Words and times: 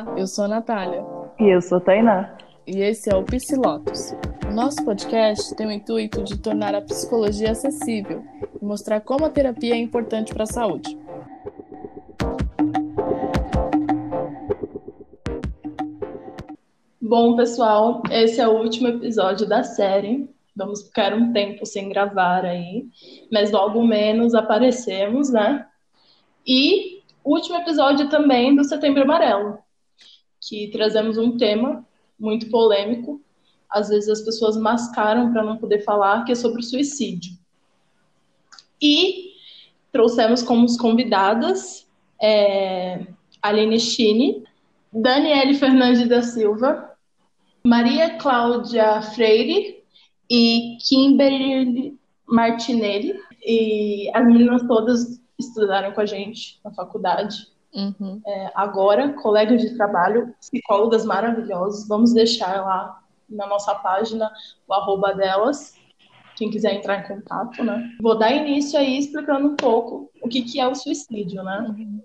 Olá, 0.00 0.18
eu 0.18 0.26
sou 0.26 0.44
a 0.46 0.48
Natália. 0.48 1.04
E 1.38 1.54
eu 1.54 1.60
sou 1.60 1.76
a 1.76 1.80
Tainá. 1.80 2.34
E 2.66 2.78
esse 2.80 3.12
é 3.12 3.16
o 3.16 3.22
Psilotos. 3.22 4.14
Nosso 4.50 4.82
podcast 4.82 5.54
tem 5.56 5.66
o 5.66 5.70
intuito 5.70 6.22
de 6.22 6.38
tornar 6.38 6.74
a 6.74 6.80
psicologia 6.80 7.50
acessível 7.50 8.24
e 8.60 8.64
mostrar 8.64 9.02
como 9.02 9.26
a 9.26 9.30
terapia 9.30 9.74
é 9.74 9.76
importante 9.76 10.32
para 10.32 10.44
a 10.44 10.46
saúde. 10.46 10.98
Bom, 16.98 17.36
pessoal, 17.36 18.02
esse 18.10 18.40
é 18.40 18.48
o 18.48 18.56
último 18.56 18.88
episódio 18.88 19.46
da 19.46 19.62
série. 19.62 20.30
Vamos 20.56 20.86
ficar 20.86 21.12
um 21.12 21.30
tempo 21.30 21.66
sem 21.66 21.90
gravar 21.90 22.46
aí, 22.46 22.86
mas 23.30 23.50
logo 23.50 23.86
menos 23.86 24.34
aparecemos, 24.34 25.30
né? 25.30 25.66
E 26.46 27.02
último 27.22 27.56
episódio 27.56 28.08
também 28.08 28.56
do 28.56 28.64
Setembro 28.64 29.02
Amarelo, 29.02 29.58
que 30.50 30.66
trazemos 30.72 31.16
um 31.16 31.36
tema 31.36 31.86
muito 32.18 32.50
polêmico. 32.50 33.22
Às 33.70 33.88
vezes 33.88 34.08
as 34.08 34.20
pessoas 34.20 34.56
mascaram 34.56 35.32
para 35.32 35.44
não 35.44 35.56
poder 35.56 35.84
falar, 35.84 36.24
que 36.24 36.32
é 36.32 36.34
sobre 36.34 36.58
o 36.58 36.64
suicídio. 36.64 37.38
E 38.82 39.30
trouxemos 39.92 40.42
como 40.42 40.66
convidadas 40.76 41.86
é, 42.20 43.06
Aline 43.40 43.78
Chini, 43.78 44.42
Daniele 44.92 45.54
Fernandes 45.54 46.08
da 46.08 46.20
Silva, 46.20 46.96
Maria 47.64 48.18
Cláudia 48.18 49.00
Freire 49.02 49.84
e 50.28 50.78
Kimberly 50.80 51.96
Martinelli. 52.26 53.14
E 53.46 54.10
as 54.12 54.26
meninas 54.26 54.66
todas 54.66 55.20
estudaram 55.38 55.92
com 55.92 56.00
a 56.00 56.06
gente 56.06 56.58
na 56.64 56.72
faculdade. 56.72 57.46
Uhum. 57.74 58.20
É, 58.26 58.50
agora, 58.54 59.12
colegas 59.14 59.60
de 59.60 59.76
trabalho, 59.76 60.34
psicólogas 60.40 61.04
maravilhosas. 61.04 61.86
Vamos 61.86 62.12
deixar 62.12 62.64
lá 62.64 63.02
na 63.28 63.46
nossa 63.46 63.74
página 63.76 64.30
o 64.66 64.74
arroba 64.74 65.14
delas, 65.14 65.74
quem 66.34 66.50
quiser 66.50 66.74
entrar 66.74 67.00
em 67.00 67.08
contato, 67.08 67.62
né? 67.62 67.96
Vou 68.00 68.18
dar 68.18 68.32
início 68.32 68.78
aí 68.78 68.98
explicando 68.98 69.48
um 69.48 69.56
pouco 69.56 70.10
o 70.22 70.28
que, 70.28 70.42
que 70.42 70.58
é 70.58 70.66
o 70.66 70.74
suicídio, 70.74 71.42
né? 71.42 71.66
Uhum. 71.68 72.00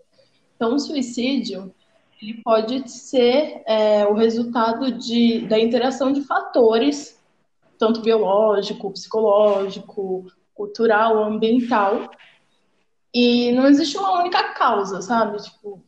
Então, 0.56 0.76
o 0.76 0.80
suicídio 0.80 1.74
ele 2.22 2.42
pode 2.44 2.90
ser 2.90 3.62
é, 3.66 4.06
o 4.06 4.14
resultado 4.14 4.92
de, 4.92 5.48
da 5.48 5.60
interação 5.60 6.12
de 6.12 6.22
fatores, 6.22 7.22
tanto 7.78 8.02
biológico, 8.02 8.92
psicológico, 8.92 10.26
cultural, 10.54 11.24
ambiental, 11.24 12.10
e 13.16 13.54
não 13.54 13.66
existe 13.66 13.98
uma 13.98 14.20
única 14.20 14.44
causa, 14.56 15.02
sabe? 15.02 15.42
Tipo, 15.42 15.82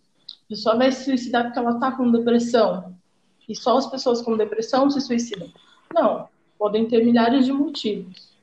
a 0.45 0.47
pessoa 0.47 0.77
vai 0.77 0.89
se 0.93 1.03
suicidar 1.03 1.43
porque 1.43 1.59
ela 1.59 1.77
tá 1.77 1.91
com 1.91 2.09
depressão. 2.09 2.95
E 3.49 3.53
só 3.53 3.77
as 3.77 3.85
pessoas 3.85 4.21
com 4.21 4.37
depressão 4.37 4.89
se 4.89 5.01
suicidam. 5.01 5.49
Não, 5.93 6.29
podem 6.57 6.87
ter 6.87 7.03
milhares 7.03 7.45
de 7.45 7.51
motivos. 7.51 8.33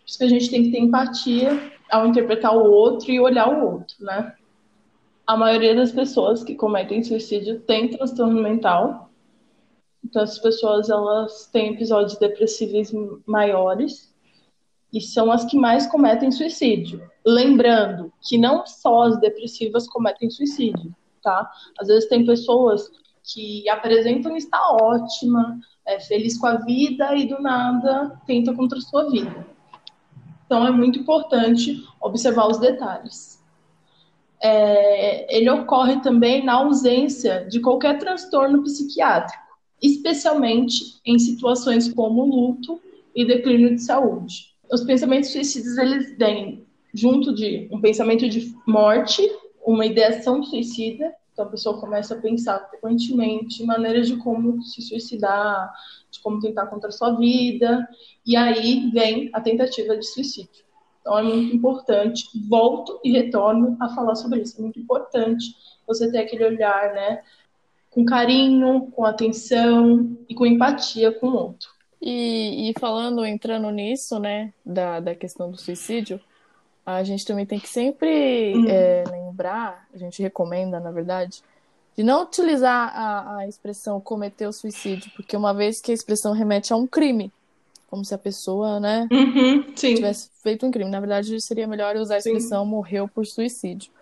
Por 0.00 0.08
isso 0.08 0.18
que 0.18 0.24
a 0.24 0.28
gente 0.28 0.50
tem 0.50 0.64
que 0.64 0.72
ter 0.72 0.80
empatia 0.80 1.72
ao 1.88 2.08
interpretar 2.08 2.56
o 2.56 2.72
outro 2.72 3.12
e 3.12 3.20
olhar 3.20 3.48
o 3.48 3.72
outro, 3.72 4.04
né? 4.04 4.34
A 5.24 5.36
maioria 5.36 5.76
das 5.76 5.92
pessoas 5.92 6.42
que 6.42 6.56
cometem 6.56 7.04
suicídio 7.04 7.60
tem 7.60 7.88
transtorno 7.88 8.42
mental. 8.42 9.10
Então, 10.04 10.22
as 10.22 10.40
pessoas 10.40 10.90
elas 10.90 11.46
têm 11.52 11.74
episódios 11.74 12.18
depressivos 12.18 12.92
maiores 13.26 14.12
e 14.94 15.00
são 15.00 15.32
as 15.32 15.44
que 15.44 15.56
mais 15.56 15.88
cometem 15.88 16.30
suicídio. 16.30 17.02
Lembrando 17.26 18.12
que 18.22 18.38
não 18.38 18.64
só 18.64 19.02
as 19.02 19.18
depressivas 19.18 19.88
cometem 19.88 20.30
suicídio, 20.30 20.94
tá? 21.20 21.50
Às 21.80 21.88
vezes 21.88 22.08
tem 22.08 22.24
pessoas 22.24 22.88
que 23.24 23.68
apresentam 23.68 24.36
estar 24.36 24.62
ótima, 24.80 25.58
é, 25.84 25.98
feliz 25.98 26.38
com 26.38 26.46
a 26.46 26.58
vida 26.58 27.12
e 27.16 27.26
do 27.26 27.42
nada 27.42 28.20
tenta 28.24 28.54
contra 28.54 28.78
a 28.78 28.82
sua 28.82 29.10
vida. 29.10 29.44
Então 30.46 30.64
é 30.64 30.70
muito 30.70 31.00
importante 31.00 31.82
observar 32.00 32.46
os 32.46 32.58
detalhes. 32.58 33.42
É, 34.40 35.36
ele 35.36 35.50
ocorre 35.50 36.00
também 36.02 36.44
na 36.44 36.54
ausência 36.54 37.46
de 37.50 37.58
qualquer 37.58 37.98
transtorno 37.98 38.62
psiquiátrico, 38.62 39.42
especialmente 39.82 41.00
em 41.04 41.18
situações 41.18 41.92
como 41.92 42.24
luto 42.24 42.80
e 43.16 43.24
declínio 43.24 43.74
de 43.74 43.82
saúde 43.82 44.53
os 44.74 44.84
pensamentos 44.84 45.30
suicidas 45.30 45.78
eles 45.78 46.16
vêm 46.18 46.66
junto 46.92 47.34
de 47.34 47.68
um 47.72 47.80
pensamento 47.80 48.28
de 48.28 48.54
morte, 48.66 49.22
uma 49.64 49.86
ideação 49.86 50.42
suicida, 50.42 51.14
então 51.32 51.46
a 51.46 51.48
pessoa 51.48 51.80
começa 51.80 52.14
a 52.14 52.20
pensar 52.20 52.68
frequentemente 52.68 53.64
maneiras 53.64 54.06
de 54.06 54.16
como 54.16 54.62
se 54.62 54.82
suicidar, 54.82 55.72
de 56.10 56.20
como 56.20 56.40
tentar 56.40 56.66
contra 56.66 56.88
a 56.88 56.92
sua 56.92 57.16
vida, 57.16 57.88
e 58.24 58.36
aí 58.36 58.90
vem 58.92 59.30
a 59.32 59.40
tentativa 59.40 59.96
de 59.96 60.06
suicídio. 60.06 60.64
Então 61.00 61.18
é 61.18 61.22
muito 61.22 61.56
importante, 61.56 62.24
volto 62.48 63.00
e 63.04 63.10
retorno 63.10 63.76
a 63.80 63.88
falar 63.88 64.14
sobre 64.14 64.40
isso. 64.40 64.58
É 64.58 64.62
muito 64.62 64.78
importante 64.78 65.54
você 65.86 66.10
ter 66.10 66.18
aquele 66.18 66.44
olhar, 66.44 66.94
né, 66.94 67.22
com 67.90 68.04
carinho, 68.04 68.90
com 68.92 69.04
atenção 69.04 70.16
e 70.28 70.34
com 70.34 70.46
empatia 70.46 71.12
com 71.12 71.28
o 71.28 71.34
outro. 71.34 71.73
E, 72.00 72.70
e, 72.70 72.74
falando, 72.78 73.24
entrando 73.24 73.70
nisso, 73.70 74.18
né, 74.18 74.52
da, 74.64 75.00
da 75.00 75.14
questão 75.14 75.50
do 75.50 75.56
suicídio, 75.56 76.20
a 76.84 77.02
gente 77.02 77.24
também 77.24 77.46
tem 77.46 77.58
que 77.58 77.68
sempre 77.68 78.54
uhum. 78.54 78.68
é, 78.68 79.04
lembrar, 79.10 79.88
a 79.94 79.96
gente 79.96 80.22
recomenda, 80.22 80.78
na 80.78 80.90
verdade, 80.90 81.42
de 81.96 82.02
não 82.02 82.24
utilizar 82.24 82.92
a, 82.94 83.38
a 83.38 83.48
expressão 83.48 84.00
cometer 84.00 84.46
o 84.46 84.52
suicídio, 84.52 85.10
porque 85.16 85.36
uma 85.36 85.54
vez 85.54 85.80
que 85.80 85.92
a 85.92 85.94
expressão 85.94 86.32
remete 86.32 86.72
a 86.72 86.76
um 86.76 86.86
crime, 86.86 87.32
como 87.88 88.04
se 88.04 88.14
a 88.14 88.18
pessoa, 88.18 88.80
né, 88.80 89.08
uhum, 89.10 89.62
tivesse 89.72 90.28
feito 90.42 90.66
um 90.66 90.70
crime. 90.70 90.90
Na 90.90 91.00
verdade, 91.00 91.40
seria 91.40 91.66
melhor 91.66 91.96
usar 91.96 92.16
a 92.16 92.18
expressão 92.18 92.64
sim. 92.64 92.70
morreu 92.70 93.08
por 93.08 93.24
suicídio. 93.24 93.92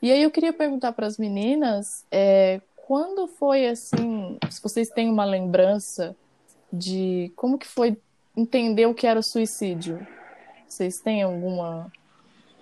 E 0.00 0.10
aí 0.10 0.22
eu 0.22 0.30
queria 0.30 0.52
perguntar 0.52 0.92
para 0.92 1.06
as 1.06 1.18
meninas, 1.18 2.04
é, 2.10 2.60
quando 2.74 3.26
foi 3.26 3.66
assim, 3.66 4.38
se 4.50 4.62
vocês 4.62 4.88
têm 4.88 5.10
uma 5.10 5.24
lembrança 5.24 6.16
de 6.74 7.32
como 7.36 7.58
que 7.58 7.66
foi 7.66 7.96
entender 8.36 8.86
o 8.86 8.94
que 8.94 9.06
era 9.06 9.20
o 9.20 9.22
suicídio. 9.22 10.04
Vocês 10.66 11.00
têm 11.00 11.22
alguma 11.22 11.90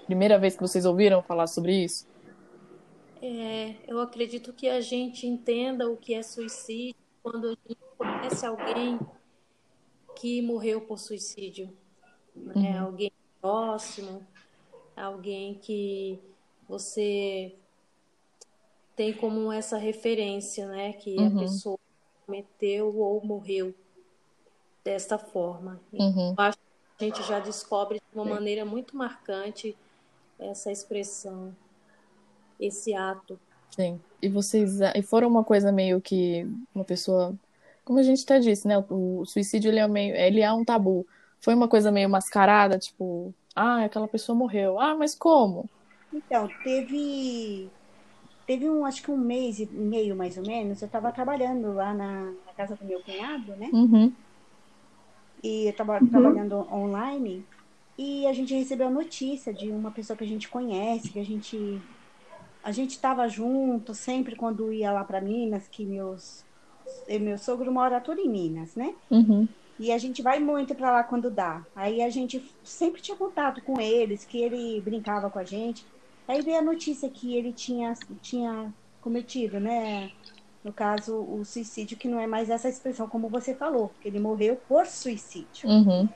primeira 0.05 0.39
vez 0.39 0.55
que 0.55 0.61
vocês 0.61 0.85
ouviram 0.85 1.23
falar 1.23 1.47
sobre 1.47 1.85
isso? 1.85 2.07
É, 3.23 3.77
eu 3.87 4.01
acredito 4.01 4.53
que 4.53 4.69
a 4.69 4.81
gente 4.81 5.27
entenda 5.27 5.89
o 5.89 5.97
que 5.97 6.13
é 6.13 6.23
suicídio 6.23 6.97
quando 7.23 7.47
a 7.47 7.51
gente 7.51 7.81
conhece 7.97 8.45
alguém 8.45 8.99
que 10.17 10.43
morreu 10.43 10.81
por 10.81 10.99
suicídio. 10.99 11.73
Né? 12.35 12.53
Uhum. 12.55 12.67
É 12.67 12.79
alguém 12.79 13.13
próximo, 13.41 14.27
alguém 14.97 15.55
que 15.55 16.19
você 16.69 17.55
tem 18.95 19.13
como 19.13 19.51
essa 19.51 19.79
referência, 19.79 20.67
né? 20.67 20.93
Que 20.95 21.17
uhum. 21.17 21.39
a 21.39 21.41
pessoa 21.41 21.79
cometeu 22.27 22.97
ou 22.97 23.25
morreu 23.25 23.75
desta 24.85 25.19
forma. 25.19 25.81
Uhum. 25.93 26.35
Eu 26.37 26.45
acho 26.45 26.59
que 26.99 27.05
a 27.05 27.09
gente 27.09 27.23
já 27.23 27.39
descobre 27.39 27.99
de 27.99 28.19
uma 28.19 28.25
maneira 28.25 28.65
muito 28.65 28.97
marcante 28.97 29.77
essa 30.39 30.71
expressão, 30.71 31.55
esse 32.59 32.95
ato. 32.95 33.39
Sim. 33.71 34.01
E 34.21 34.29
vocês 34.29 34.81
e 34.81 35.03
foram 35.03 35.29
uma 35.29 35.45
coisa 35.45 35.73
meio 35.73 36.01
que 36.01 36.47
uma 36.75 36.85
pessoa, 36.85 37.35
como 37.85 37.99
a 37.99 38.03
gente 38.03 38.23
até 38.25 38.39
disse, 38.39 38.67
né? 38.67 38.85
O 38.91 39.25
suicídio 39.25 39.71
ele 39.71 39.79
é 39.79 39.89
meio, 39.89 40.15
ele 40.15 40.41
é 40.41 40.53
um 40.53 40.65
tabu. 40.65 41.07
Foi 41.41 41.55
uma 41.55 41.69
coisa 41.69 41.91
meio 41.91 42.09
mascarada, 42.09 42.79
tipo, 42.79 43.35
ah, 43.55 43.85
aquela 43.85 44.07
pessoa 44.07 44.37
morreu. 44.37 44.79
Ah, 44.79 44.95
mas 44.95 45.15
como? 45.15 45.69
Então, 46.13 46.49
teve 46.63 47.71
teve 48.47 48.69
um, 48.69 48.85
acho 48.85 49.03
que 49.03 49.11
um 49.11 49.17
mês 49.17 49.61
e 49.61 49.67
meio 49.67 50.15
mais 50.15 50.37
ou 50.37 50.45
menos, 50.45 50.83
eu 50.83 50.87
estava 50.87 51.13
trabalhando 51.13 51.73
lá 51.73 51.95
na, 51.95 52.25
na, 52.25 52.53
casa 52.57 52.77
do 52.77 52.85
meu 52.85 53.01
cunhado, 53.03 53.57
né? 53.57 53.71
Uhum 53.73 54.13
e 55.43 55.65
eu 55.65 55.71
estava 55.71 55.99
uhum. 55.99 56.07
trabalhando 56.07 56.57
online 56.73 57.45
e 57.99 58.27
a 58.27 58.33
gente 58.33 58.55
recebeu 58.55 58.87
a 58.87 58.91
notícia 58.91 59.53
de 59.53 59.71
uma 59.71 59.91
pessoa 59.91 60.17
que 60.17 60.25
a 60.25 60.29
gente 60.29 60.49
conhece, 60.49 61.11
que 61.11 61.19
a 61.19 61.25
gente 61.25 61.81
a 62.63 62.71
gente 62.71 62.91
estava 62.91 63.29
junto 63.29 63.93
sempre 63.93 64.37
quando 64.37 64.73
ia 64.73 64.93
lá 64.93 65.03
para 65.03 65.21
Minas, 65.21 65.67
que 65.67 65.85
meus 65.85 66.45
meu 67.21 67.39
sogro 67.39 67.73
mora 67.73 68.01
tudo 68.01 68.21
em 68.21 68.29
Minas, 68.29 68.75
né? 68.77 68.95
Uhum. 69.11 69.49
E 69.79 69.91
a 69.91 69.99
gente 69.99 70.23
vai 70.23 70.39
muito 70.39 70.75
para 70.75 70.91
lá 70.93 71.03
quando 71.03 71.31
dá. 71.31 71.65
Aí 71.75 72.03
a 72.03 72.09
gente 72.09 72.43
sempre 72.63 73.01
tinha 73.01 73.17
contato 73.17 73.61
com 73.63 73.81
eles, 73.81 74.25
que 74.25 74.39
ele 74.39 74.81
brincava 74.81 75.29
com 75.29 75.39
a 75.39 75.45
gente. 75.45 75.85
Aí 76.29 76.41
veio 76.41 76.59
a 76.59 76.63
notícia 76.63 77.09
que 77.09 77.37
ele 77.37 77.53
tinha 77.53 77.95
tinha 78.21 78.73
cometido, 79.01 79.59
né? 79.59 80.13
No 80.65 80.73
caso, 80.73 81.25
o 81.25 81.45
suicídio, 81.45 81.99
que 81.99 82.09
não 82.09 82.21
é 82.21 82.27
mais 82.27 82.51
essa 82.51 82.69
expressão 82.69 83.09
como 83.09 83.29
você 83.29 83.55
falou, 83.55 83.97
que 84.01 84.09
ele 84.09 84.21
morreu 84.21 84.57
por 84.69 84.87
suicídio. 84.87 85.69
Uhum. 85.69 86.09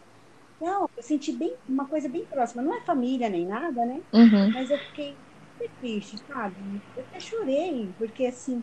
Não, 0.60 0.88
eu 0.96 1.02
senti 1.02 1.32
bem, 1.32 1.56
uma 1.68 1.86
coisa 1.88 2.08
bem 2.08 2.24
próxima. 2.26 2.62
Não 2.62 2.74
é 2.74 2.84
família 2.84 3.28
nem 3.28 3.46
nada, 3.46 3.84
né? 3.84 4.00
Uhum. 4.12 4.50
Mas 4.52 4.70
eu 4.70 4.78
fiquei 4.78 5.18
muito 5.60 5.74
triste, 5.78 6.18
sabe? 6.26 6.80
Eu 6.96 7.02
até 7.04 7.20
chorei, 7.20 7.92
porque 7.98 8.26
assim, 8.26 8.62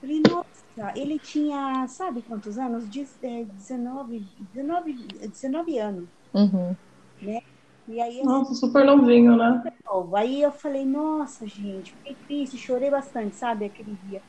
Falei, 0.00 0.22
nossa, 0.30 0.98
ele 0.98 1.18
tinha, 1.18 1.86
sabe 1.86 2.22
quantos 2.22 2.56
anos? 2.56 2.88
19, 2.88 4.20
19, 4.38 4.94
19 5.28 5.78
anos. 5.78 6.08
Uhum. 6.32 6.74
Né? 7.20 7.38
E 7.86 8.00
aí, 8.00 8.22
nossa, 8.22 8.54
super 8.54 8.84
novinho, 8.84 9.36
né? 9.36 9.62
Aí 10.16 10.40
eu 10.40 10.52
falei, 10.52 10.86
nossa, 10.86 11.46
gente, 11.46 11.92
fiquei 11.96 12.16
triste, 12.26 12.56
chorei 12.56 12.90
bastante, 12.90 13.36
sabe, 13.36 13.66
aquele 13.66 13.94
dia. 13.96 14.22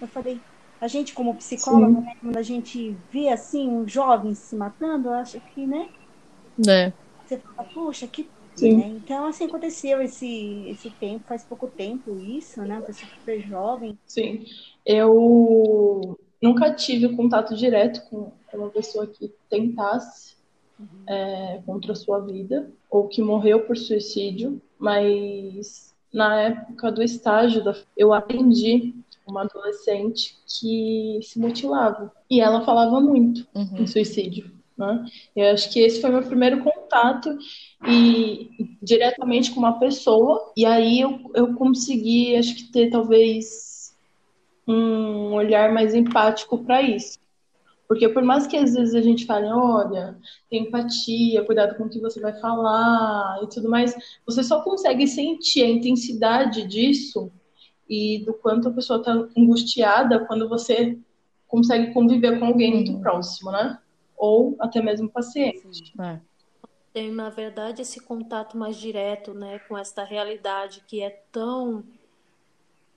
Eu 0.00 0.08
falei, 0.08 0.40
a 0.80 0.88
gente 0.88 1.14
como 1.14 1.34
psicóloga, 1.34 2.00
né, 2.00 2.16
quando 2.20 2.36
a 2.36 2.42
gente 2.42 2.96
vê 3.10 3.28
assim 3.28 3.68
um 3.68 3.88
jovem 3.88 4.34
se 4.34 4.54
matando, 4.54 5.08
eu 5.08 5.14
acho 5.14 5.40
que, 5.54 5.66
né? 5.66 5.88
É. 6.68 6.92
Você 7.24 7.38
fala, 7.38 7.68
puxa, 7.68 8.06
que. 8.06 8.28
Né? 8.60 8.86
Então, 9.02 9.26
assim, 9.26 9.46
aconteceu 9.46 10.00
esse, 10.00 10.68
esse 10.68 10.88
tempo, 10.90 11.24
faz 11.26 11.42
pouco 11.42 11.66
tempo 11.66 12.16
isso, 12.20 12.62
né? 12.62 12.76
Uma 12.76 12.82
pessoa 12.82 13.10
super 13.18 13.40
jovem. 13.40 13.98
Sim. 14.06 14.44
Eu 14.86 16.16
nunca 16.40 16.72
tive 16.72 17.16
contato 17.16 17.56
direto 17.56 18.08
com 18.08 18.30
uma 18.52 18.68
pessoa 18.68 19.06
que 19.06 19.32
tentasse 19.50 20.36
uhum. 20.78 20.86
é, 21.08 21.62
contra 21.66 21.92
a 21.92 21.96
sua 21.96 22.20
vida 22.20 22.70
ou 22.88 23.08
que 23.08 23.20
morreu 23.22 23.64
por 23.64 23.76
suicídio, 23.76 24.60
mas 24.78 25.92
na 26.12 26.40
época 26.40 26.92
do 26.92 27.02
estágio 27.02 27.64
da, 27.64 27.74
eu 27.96 28.12
atendi 28.12 28.94
uma 29.26 29.42
adolescente 29.42 30.36
que 30.46 31.18
se 31.22 31.38
mutilava 31.38 32.12
e 32.30 32.40
ela 32.40 32.64
falava 32.64 33.00
muito 33.00 33.46
uhum. 33.54 33.78
em 33.78 33.86
suicídio. 33.86 34.52
Né? 34.76 35.06
Eu 35.36 35.52
acho 35.52 35.72
que 35.72 35.80
esse 35.80 36.00
foi 36.00 36.10
meu 36.10 36.22
primeiro 36.22 36.62
contato 36.62 37.36
e 37.86 38.50
diretamente 38.82 39.52
com 39.52 39.60
uma 39.60 39.78
pessoa, 39.78 40.52
e 40.56 40.66
aí 40.66 41.00
eu, 41.00 41.30
eu 41.34 41.54
consegui, 41.54 42.36
acho 42.36 42.54
que 42.56 42.72
ter 42.72 42.90
talvez 42.90 43.94
um 44.66 45.34
olhar 45.34 45.72
mais 45.72 45.94
empático 45.94 46.58
para 46.64 46.82
isso. 46.82 47.18
Porque 47.86 48.08
por 48.08 48.22
mais 48.22 48.46
que 48.46 48.56
às 48.56 48.74
vezes 48.74 48.94
a 48.94 49.02
gente 49.02 49.26
fale, 49.26 49.46
olha, 49.46 50.16
tem 50.50 50.62
empatia, 50.62 51.44
cuidado 51.44 51.76
com 51.76 51.84
o 51.84 51.88
que 51.88 52.00
você 52.00 52.18
vai 52.18 52.32
falar 52.40 53.40
e 53.42 53.46
tudo 53.48 53.68
mais, 53.68 53.94
você 54.26 54.42
só 54.42 54.62
consegue 54.62 55.06
sentir 55.06 55.62
a 55.62 55.68
intensidade 55.68 56.66
disso 56.66 57.30
e 57.88 58.22
do 58.24 58.34
quanto 58.34 58.68
a 58.68 58.72
pessoa 58.72 58.98
está 58.98 59.12
angustiada 59.36 60.24
quando 60.26 60.48
você 60.48 60.98
consegue 61.46 61.92
conviver 61.92 62.38
com 62.38 62.46
alguém 62.46 62.74
muito 62.74 62.98
próximo, 63.00 63.52
né? 63.52 63.78
ou 64.16 64.56
até 64.58 64.80
mesmo 64.80 65.08
paciente. 65.08 65.92
É. 66.00 66.20
Tem, 66.92 67.10
na 67.10 67.28
verdade, 67.28 67.82
esse 67.82 68.00
contato 68.00 68.56
mais 68.56 68.76
direto 68.76 69.34
né, 69.34 69.58
com 69.60 69.76
esta 69.76 70.04
realidade 70.04 70.82
que 70.86 71.02
é 71.02 71.10
tão 71.30 71.84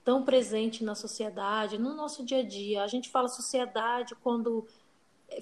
tão 0.04 0.24
presente 0.24 0.82
na 0.82 0.94
sociedade, 0.94 1.76
no 1.76 1.94
nosso 1.94 2.24
dia 2.24 2.38
a 2.38 2.42
dia. 2.42 2.82
A 2.82 2.86
gente 2.86 3.10
fala 3.10 3.28
sociedade 3.28 4.14
quando 4.22 4.66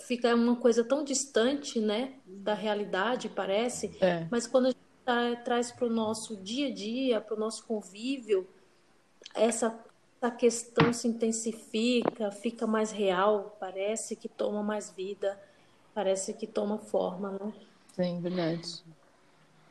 fica 0.01 0.35
uma 0.35 0.57
coisa 0.57 0.83
tão 0.83 1.05
distante, 1.05 1.79
né, 1.79 2.15
da 2.27 2.53
realidade, 2.53 3.29
parece. 3.29 3.97
É. 4.01 4.27
Mas 4.29 4.45
quando 4.45 4.67
a 4.67 4.69
gente 4.71 4.81
tá, 5.05 5.37
traz 5.37 5.71
para 5.71 5.87
o 5.87 5.91
nosso 5.91 6.37
dia 6.37 6.67
a 6.67 6.75
dia, 6.75 7.21
para 7.21 7.37
o 7.37 7.39
nosso 7.39 7.65
convívio, 7.65 8.49
essa, 9.37 9.79
essa 10.21 10.31
questão 10.35 10.93
se 10.93 11.07
intensifica, 11.07 12.31
fica 12.31 12.67
mais 12.67 12.91
real, 12.91 13.57
parece 13.61 14.17
que 14.17 14.29
toma 14.29 14.63
mais 14.63 14.91
vida 14.91 15.39
parece 15.97 16.35
que 16.35 16.47
toma 16.47 16.77
forma, 16.77 17.33
né? 17.33 17.53
Sim, 17.95 18.21
verdade. 18.21 18.85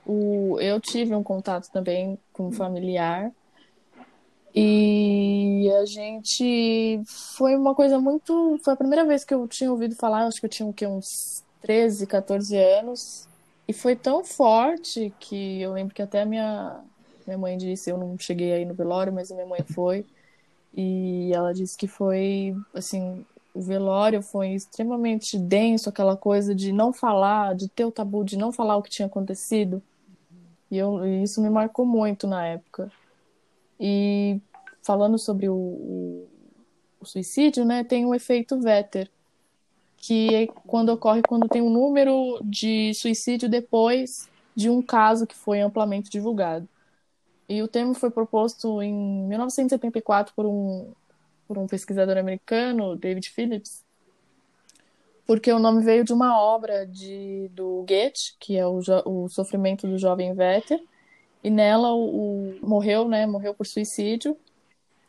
O, 0.03 0.59
eu 0.59 0.81
tive 0.81 1.13
um 1.13 1.21
contato 1.21 1.69
também 1.71 2.17
com 2.33 2.47
um 2.47 2.51
familiar 2.51 3.31
e 4.53 5.69
a 5.79 5.85
gente 5.85 6.99
foi 7.05 7.55
uma 7.55 7.75
coisa 7.75 7.99
muito. 7.99 8.59
Foi 8.63 8.73
a 8.73 8.77
primeira 8.77 9.05
vez 9.05 9.23
que 9.23 9.35
eu 9.35 9.47
tinha 9.47 9.71
ouvido 9.71 9.95
falar, 9.95 10.25
acho 10.25 10.39
que 10.39 10.47
eu 10.47 10.49
tinha 10.49 10.89
uns 10.89 11.43
13, 11.61 12.07
14 12.07 12.57
anos. 12.57 13.27
E 13.67 13.73
foi 13.73 13.95
tão 13.95 14.23
forte 14.23 15.13
que 15.19 15.61
eu 15.61 15.73
lembro 15.73 15.93
que 15.93 16.01
até 16.01 16.23
a 16.23 16.25
minha, 16.25 16.83
minha 17.25 17.37
mãe 17.37 17.57
disse, 17.57 17.89
eu 17.89 17.97
não 17.97 18.17
cheguei 18.17 18.53
aí 18.53 18.65
no 18.65 18.73
velório, 18.73 19.13
mas 19.13 19.31
minha 19.31 19.45
mãe 19.45 19.61
foi. 19.73 20.05
E 20.73 21.31
ela 21.33 21.53
disse 21.53 21.77
que 21.77 21.87
foi, 21.87 22.55
assim, 22.73 23.25
o 23.53 23.61
velório 23.61 24.21
foi 24.21 24.49
extremamente 24.49 25.37
denso, 25.37 25.89
aquela 25.89 26.17
coisa 26.17 26.53
de 26.53 26.73
não 26.73 26.91
falar, 26.91 27.55
de 27.55 27.69
ter 27.69 27.85
o 27.85 27.91
tabu 27.91 28.23
de 28.25 28.37
não 28.37 28.51
falar 28.51 28.75
o 28.75 28.83
que 28.83 28.89
tinha 28.89 29.05
acontecido. 29.05 29.81
E, 30.69 30.77
eu, 30.77 31.05
e 31.05 31.23
isso 31.23 31.41
me 31.41 31.49
marcou 31.49 31.85
muito 31.85 32.27
na 32.27 32.45
época. 32.45 32.91
E 33.79 34.39
falando 34.83 35.17
sobre 35.17 35.47
o, 35.47 35.55
o, 35.55 36.27
o 36.99 37.05
suicídio, 37.05 37.63
né, 37.63 37.83
tem 37.83 38.05
o 38.05 38.13
efeito 38.13 38.59
Vetter, 38.59 39.09
que 39.97 40.35
é 40.35 40.47
quando 40.67 40.89
ocorre 40.89 41.21
quando 41.21 41.47
tem 41.47 41.61
um 41.61 41.69
número 41.69 42.39
de 42.43 42.93
suicídio 42.93 43.49
depois 43.49 44.29
de 44.53 44.69
um 44.69 44.81
caso 44.81 45.25
que 45.25 45.35
foi 45.35 45.61
amplamente 45.61 46.09
divulgado. 46.09 46.67
E 47.47 47.61
o 47.61 47.67
termo 47.67 47.93
foi 47.93 48.09
proposto 48.09 48.81
em 48.81 48.93
1974 49.27 50.33
por 50.35 50.45
um 50.45 50.91
por 51.47 51.57
um 51.59 51.67
pesquisador 51.67 52.17
americano, 52.17 52.95
David 52.95 53.29
Phillips, 53.29 53.85
porque 55.25 55.51
o 55.51 55.59
nome 55.59 55.83
veio 55.83 56.03
de 56.03 56.13
uma 56.13 56.39
obra 56.39 56.85
de, 56.85 57.49
do 57.53 57.83
Goethe, 57.87 58.35
que 58.39 58.57
é 58.57 58.65
o, 58.65 58.79
o 59.05 59.27
Sofrimento 59.29 59.87
do 59.87 59.97
Jovem 59.97 60.31
Werther, 60.33 60.81
e 61.43 61.49
nela 61.49 61.93
o, 61.93 62.59
o, 62.59 62.67
morreu, 62.67 63.07
né, 63.07 63.25
morreu 63.25 63.53
por 63.53 63.65
suicídio. 63.65 64.37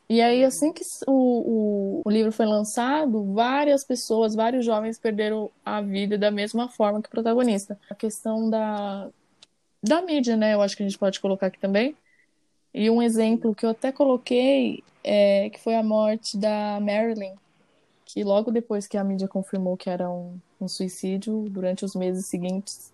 E 0.09 0.23
aí, 0.23 0.45
assim 0.45 0.73
que 0.73 0.83
o, 1.07 1.13
o, 1.13 2.03
o 2.05 2.11
livro 2.11 2.31
foi 2.31 2.47
lançado, 2.47 3.33
várias 3.35 3.85
pessoas, 3.85 4.35
vários 4.35 4.65
jovens 4.65 4.99
perderam 4.99 5.51
a 5.65 5.81
vida 5.81 6.17
da 6.17 6.31
mesma 6.31 6.69
forma 6.69 7.03
que 7.03 7.09
o 7.09 7.11
protagonista. 7.11 7.79
A 7.91 7.95
questão 7.95 8.49
da, 8.49 9.09
da 9.83 10.01
mídia, 10.01 10.37
né, 10.37 10.55
eu 10.55 10.63
acho 10.63 10.77
que 10.77 10.83
a 10.83 10.87
gente 10.87 10.99
pode 10.99 11.21
colocar 11.21 11.49
aqui 11.49 11.59
também. 11.59 11.97
E 12.77 12.91
um 12.91 13.01
exemplo 13.01 13.55
que 13.55 13.65
eu 13.65 13.71
até 13.71 13.91
coloquei 13.91 14.85
é, 15.03 15.49
que 15.49 15.59
foi 15.59 15.75
a 15.75 15.83
morte 15.83 16.37
da 16.37 16.79
Marilyn, 16.79 17.33
que 18.05 18.23
logo 18.23 18.51
depois 18.51 18.87
que 18.87 18.99
a 18.99 19.03
mídia 19.03 19.27
confirmou 19.27 19.79
que 19.79 19.89
era 19.89 20.11
um, 20.11 20.39
um 20.61 20.69
suicídio, 20.69 21.49
durante 21.49 21.87
os 21.87 21.95
meses 21.95 22.27
seguintes, 22.27 22.93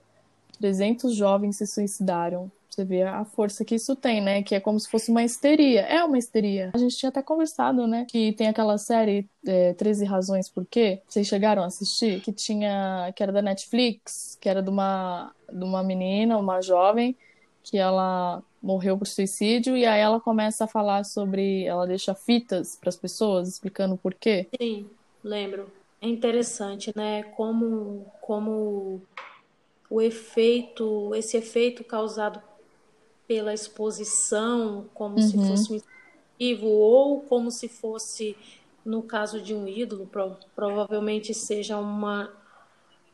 300 0.60 1.16
jovens 1.16 1.56
se 1.56 1.66
suicidaram. 1.66 2.48
Você 2.70 2.84
vê 2.84 3.02
a 3.02 3.24
força 3.24 3.64
que 3.64 3.74
isso 3.74 3.96
tem, 3.96 4.20
né? 4.22 4.44
Que 4.44 4.54
é 4.54 4.60
como 4.60 4.78
se 4.78 4.88
fosse 4.88 5.10
uma 5.10 5.24
histeria. 5.24 5.80
É 5.80 6.04
uma 6.04 6.16
histeria. 6.16 6.70
A 6.72 6.78
gente 6.78 6.96
tinha 6.96 7.10
até 7.10 7.20
conversado, 7.20 7.84
né? 7.86 8.06
Que 8.08 8.32
tem 8.32 8.46
aquela 8.46 8.78
série 8.78 9.28
é, 9.44 9.74
13 9.74 10.04
Razões 10.04 10.48
Por 10.48 10.64
Quê. 10.64 11.02
Vocês 11.08 11.26
chegaram 11.26 11.64
a 11.64 11.66
assistir? 11.66 12.20
Que 12.20 12.32
tinha. 12.32 13.12
que 13.16 13.22
era 13.22 13.32
da 13.32 13.42
Netflix, 13.42 14.38
que 14.40 14.48
era 14.48 14.62
de 14.62 14.70
uma, 14.70 15.34
de 15.52 15.64
uma 15.64 15.82
menina, 15.82 16.38
uma 16.38 16.62
jovem, 16.62 17.16
que 17.64 17.76
ela 17.76 18.42
morreu 18.62 18.96
por 18.96 19.06
suicídio 19.06 19.76
e 19.76 19.84
aí 19.84 20.00
ela 20.00 20.20
começa 20.20 20.64
a 20.64 20.68
falar 20.68 21.04
sobre, 21.04 21.64
ela 21.64 21.86
deixa 21.86 22.14
fitas 22.14 22.76
para 22.76 22.88
as 22.88 22.96
pessoas 22.96 23.48
explicando 23.48 23.96
por 23.96 24.14
quê. 24.14 24.46
Sim, 24.60 24.88
lembro. 25.22 25.70
É 26.00 26.08
interessante, 26.08 26.92
né? 26.96 27.22
Como 27.22 28.06
como 28.20 29.02
o 29.90 30.00
efeito, 30.00 31.14
esse 31.14 31.36
efeito 31.36 31.84
causado 31.84 32.40
pela 33.26 33.52
exposição, 33.52 34.86
como 34.94 35.16
uhum. 35.16 35.22
se 35.22 35.36
fosse 35.36 35.72
um 35.72 35.76
incentivo 35.76 36.66
ou 36.66 37.20
como 37.22 37.50
se 37.50 37.68
fosse 37.68 38.36
no 38.84 39.02
caso 39.02 39.40
de 39.40 39.54
um 39.54 39.68
ídolo, 39.68 40.06
pro, 40.06 40.36
provavelmente 40.56 41.32
seja 41.34 41.78
uma 41.78 42.32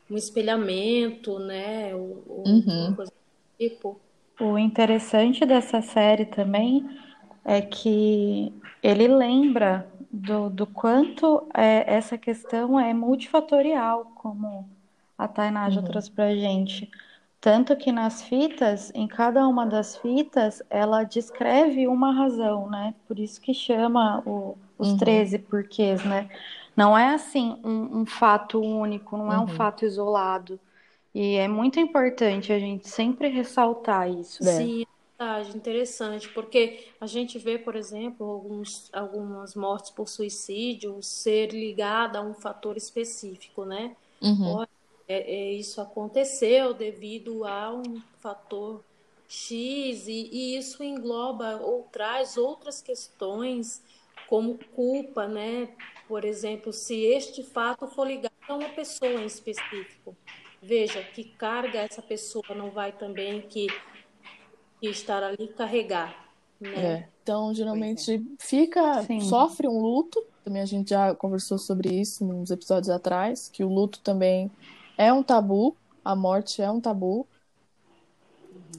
um 0.09 0.17
espelhamento, 0.17 1.37
né? 1.37 1.93
Ou, 1.93 2.23
uhum. 2.27 2.87
uma 2.87 2.95
coisa 2.95 3.11
do 3.11 3.67
tipo 3.67 3.99
o 4.39 4.57
interessante 4.57 5.45
dessa 5.45 5.81
série 5.81 6.25
também 6.25 6.87
é 7.43 7.61
que 7.61 8.53
ele 8.81 9.07
lembra 9.07 9.87
do, 10.11 10.49
do 10.49 10.65
quanto 10.65 11.47
é, 11.53 11.93
essa 11.93 12.17
questão 12.17 12.79
é 12.79 12.93
multifatorial, 12.93 14.11
como 14.15 14.67
a 15.17 15.27
Tainá 15.27 15.69
já 15.69 15.81
uhum. 15.81 15.87
trouxe 15.87 16.11
pra 16.11 16.33
gente. 16.33 16.89
Tanto 17.41 17.75
que 17.75 17.91
nas 17.91 18.21
fitas, 18.23 18.91
em 18.93 19.07
cada 19.07 19.47
uma 19.47 19.65
das 19.65 19.95
fitas, 19.97 20.61
ela 20.69 21.03
descreve 21.03 21.87
uma 21.87 22.13
razão, 22.13 22.69
né? 22.69 22.93
Por 23.07 23.17
isso 23.17 23.39
que 23.39 23.53
chama 23.53 24.21
o, 24.25 24.57
os 24.77 24.89
uhum. 24.89 24.97
13 24.97 25.39
porquês, 25.39 26.03
né? 26.03 26.29
Não 26.75 26.97
é 26.97 27.13
assim 27.13 27.57
um, 27.63 27.99
um 27.99 28.05
fato 28.05 28.61
único, 28.61 29.17
não 29.17 29.25
uhum. 29.27 29.33
é 29.33 29.37
um 29.37 29.41
uhum. 29.41 29.47
fato 29.47 29.85
isolado. 29.85 30.59
E 31.19 31.35
é 31.35 31.49
muito 31.49 31.77
importante 31.81 32.53
a 32.53 32.57
gente 32.57 32.87
sempre 32.87 33.27
ressaltar 33.27 34.09
isso. 34.09 34.41
Né? 34.41 34.55
Sim, 34.55 34.83
é 34.83 34.85
verdade, 35.25 35.57
interessante, 35.57 36.29
porque 36.29 36.87
a 37.01 37.05
gente 37.05 37.37
vê, 37.37 37.57
por 37.57 37.75
exemplo, 37.75 38.25
alguns, 38.25 38.89
algumas 38.93 39.53
mortes 39.53 39.91
por 39.91 40.07
suicídio 40.07 41.03
ser 41.03 41.51
ligada 41.51 42.19
a 42.19 42.21
um 42.21 42.33
fator 42.33 42.77
específico, 42.77 43.65
né? 43.65 43.97
Uhum. 44.21 44.63
É, 45.09 45.49
é, 45.49 45.51
isso 45.51 45.81
aconteceu 45.81 46.73
devido 46.73 47.43
a 47.43 47.73
um 47.73 48.01
fator 48.21 48.81
X, 49.27 50.07
e, 50.07 50.29
e 50.31 50.57
isso 50.57 50.81
engloba 50.81 51.57
ou 51.57 51.85
traz 51.91 52.37
outras 52.37 52.81
questões 52.81 53.83
como 54.29 54.57
culpa, 54.73 55.27
né? 55.27 55.67
Por 56.07 56.23
exemplo, 56.23 56.71
se 56.71 56.95
este 56.95 57.43
fato 57.43 57.87
for 57.87 58.07
ligado 58.07 58.31
a 58.47 58.55
uma 58.55 58.69
pessoa 58.69 59.21
em 59.21 59.25
específico. 59.25 60.15
Veja 60.61 61.01
que 61.01 61.23
carga 61.23 61.79
essa 61.79 62.01
pessoa 62.01 62.43
não 62.55 62.69
vai 62.69 62.91
também 62.91 63.41
que, 63.41 63.67
que 64.79 64.89
estar 64.89 65.23
ali 65.23 65.47
carregar. 65.47 66.29
Né? 66.59 66.75
É. 66.75 67.09
Então, 67.23 67.53
geralmente 67.53 68.15
é. 68.15 68.21
fica, 68.39 69.03
Sim. 69.03 69.21
sofre 69.21 69.67
um 69.67 69.79
luto. 69.79 70.23
Também 70.43 70.61
a 70.61 70.65
gente 70.65 70.89
já 70.89 71.15
conversou 71.15 71.57
sobre 71.57 71.89
isso 71.89 72.25
nos 72.25 72.51
episódios 72.51 72.89
atrás, 72.89 73.49
que 73.49 73.63
o 73.63 73.69
luto 73.69 73.99
também 73.99 74.51
é 74.97 75.13
um 75.13 75.23
tabu, 75.23 75.77
a 76.03 76.15
morte 76.15 76.61
é 76.61 76.69
um 76.69 76.81
tabu. 76.81 77.27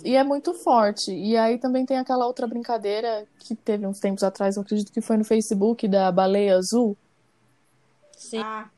E 0.05 0.17
é 0.17 0.25
muito 0.25 0.53
forte. 0.53 1.13
E 1.13 1.37
aí 1.37 1.59
também 1.59 1.87
tem 1.87 1.99
aquela 1.99 2.27
outra 2.27 2.47
brincadeira 2.47 3.27
que 3.39 3.55
teve 3.55 3.87
uns 3.87 4.01
tempos 4.01 4.23
atrás, 4.23 4.57
eu 4.57 4.63
acredito 4.63 4.93
que 4.93 5.01
foi 5.01 5.17
no 5.17 5.25
Facebook, 5.25 5.87
da 5.89 6.11
baleia 6.11 6.57
azul. 6.57 6.97
Sim. 8.17 8.39
Ah, 8.39 8.69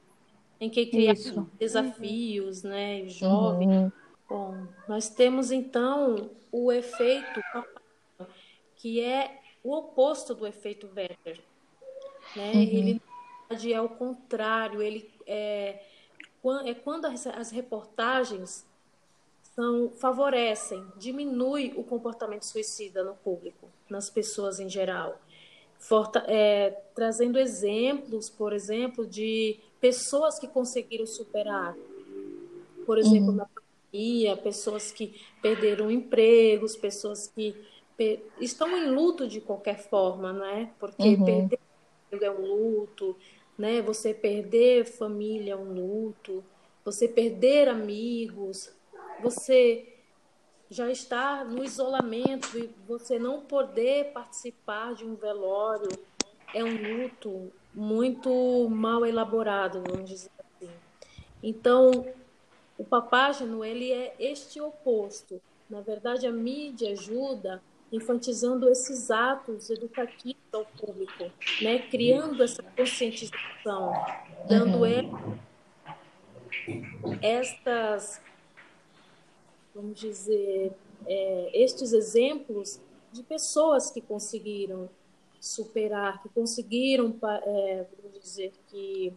em 0.62 0.70
que 0.70 0.86
criar 0.86 1.14
Isso. 1.14 1.50
desafios, 1.58 2.62
né? 2.62 3.04
Jovem. 3.08 3.68
Uhum. 3.68 3.92
Bom, 4.28 4.66
nós 4.88 5.08
temos 5.08 5.50
então 5.50 6.30
o 6.52 6.70
efeito 6.70 7.42
que 8.76 9.00
é 9.00 9.40
o 9.64 9.74
oposto 9.74 10.36
do 10.36 10.46
efeito 10.46 10.88
Werther. 10.94 11.40
Né? 12.36 12.52
Uhum. 12.52 13.00
Ele 13.50 13.72
é 13.72 13.80
o 13.80 13.88
contrário, 13.88 14.80
ele 14.80 15.10
é, 15.26 15.82
é 16.64 16.74
quando 16.74 17.06
as, 17.06 17.26
as 17.26 17.50
reportagens 17.50 18.64
são, 19.56 19.90
favorecem, 19.90 20.86
diminui 20.96 21.74
o 21.76 21.82
comportamento 21.82 22.44
suicida 22.44 23.02
no 23.02 23.16
público, 23.16 23.68
nas 23.90 24.08
pessoas 24.08 24.60
em 24.60 24.68
geral. 24.68 25.20
Forta, 25.76 26.24
é, 26.28 26.70
trazendo 26.94 27.36
exemplos, 27.36 28.30
por 28.30 28.52
exemplo, 28.52 29.04
de 29.04 29.58
pessoas 29.82 30.38
que 30.38 30.46
conseguiram 30.46 31.04
superar, 31.04 31.76
por 32.86 32.98
exemplo, 32.98 33.30
uhum. 33.30 33.34
na 33.34 33.46
pandemia, 33.46 34.36
pessoas 34.36 34.92
que 34.92 35.20
perderam 35.42 35.90
empregos, 35.90 36.76
pessoas 36.76 37.26
que 37.26 37.56
estão 38.40 38.76
em 38.78 38.90
luto 38.90 39.26
de 39.26 39.40
qualquer 39.40 39.78
forma, 39.88 40.32
né? 40.32 40.70
Porque 40.78 41.02
uhum. 41.02 41.24
perder 41.24 41.58
é 42.12 42.30
um 42.30 42.46
luto, 42.46 43.16
né? 43.58 43.82
Você 43.82 44.14
perder 44.14 44.84
família 44.84 45.54
é 45.54 45.56
um 45.56 45.72
luto, 45.72 46.44
você 46.84 47.08
perder 47.08 47.68
amigos, 47.68 48.72
você 49.20 49.96
já 50.70 50.90
está 50.90 51.42
no 51.42 51.64
isolamento 51.64 52.56
e 52.56 52.70
você 52.86 53.18
não 53.18 53.40
poder 53.40 54.12
participar 54.12 54.94
de 54.94 55.04
um 55.04 55.16
velório 55.16 55.88
é 56.54 56.62
um 56.62 57.00
luto 57.00 57.52
muito 57.74 58.68
mal 58.68 59.04
elaborado, 59.06 59.82
vamos 59.86 60.08
dizer 60.08 60.30
assim. 60.38 60.70
Então, 61.42 62.06
o 62.76 62.84
papágeno, 62.84 63.64
ele 63.64 63.92
é 63.92 64.14
este 64.18 64.60
oposto. 64.60 65.40
Na 65.68 65.80
verdade, 65.80 66.26
a 66.26 66.32
mídia 66.32 66.92
ajuda 66.92 67.62
enfatizando 67.92 68.68
esses 68.70 69.10
atos 69.10 69.68
educativos 69.68 70.42
ao 70.52 70.64
público, 70.64 71.30
né? 71.60 71.78
criando 71.90 72.42
essa 72.42 72.62
conscientização, 72.62 73.92
dando 74.48 74.78
uhum. 74.78 75.38
estas, 77.20 78.20
vamos 79.74 80.00
dizer, 80.00 80.72
é, 81.06 81.50
estes 81.52 81.92
exemplos 81.92 82.80
de 83.12 83.22
pessoas 83.22 83.90
que 83.90 84.00
conseguiram 84.00 84.88
superar, 85.42 86.22
que 86.22 86.28
conseguiram, 86.28 87.14
é, 87.44 87.84
vamos 88.00 88.20
dizer, 88.22 88.52
que 88.68 89.12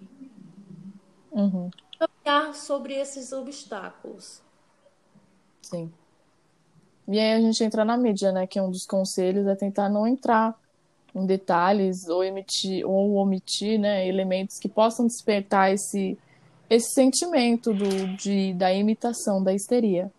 uhum. 1.31 1.69
caminhar 1.99 2.55
sobre 2.55 2.95
esses 2.95 3.31
obstáculos. 3.31 4.41
Sim. 5.61 5.91
E 7.07 7.19
aí 7.19 7.33
a 7.33 7.39
gente 7.39 7.63
entra 7.63 7.85
na 7.85 7.95
mídia, 7.95 8.31
né? 8.31 8.47
Que 8.47 8.59
um 8.59 8.71
dos 8.71 8.87
conselhos 8.87 9.45
é 9.45 9.55
tentar 9.55 9.87
não 9.87 10.07
entrar 10.07 10.59
em 11.13 11.25
detalhes 11.27 12.07
ou 12.07 12.23
emitir 12.23 12.85
ou 12.85 13.13
omitir, 13.15 13.79
né, 13.79 14.05
elementos 14.05 14.59
que 14.59 14.67
possam 14.67 15.07
despertar 15.07 15.71
esse 15.71 16.17
esse 16.67 16.93
sentimento 16.93 17.71
do, 17.71 18.17
de, 18.17 18.51
da 18.55 18.73
imitação, 18.73 19.41
da 19.41 19.53
histeria. 19.53 20.11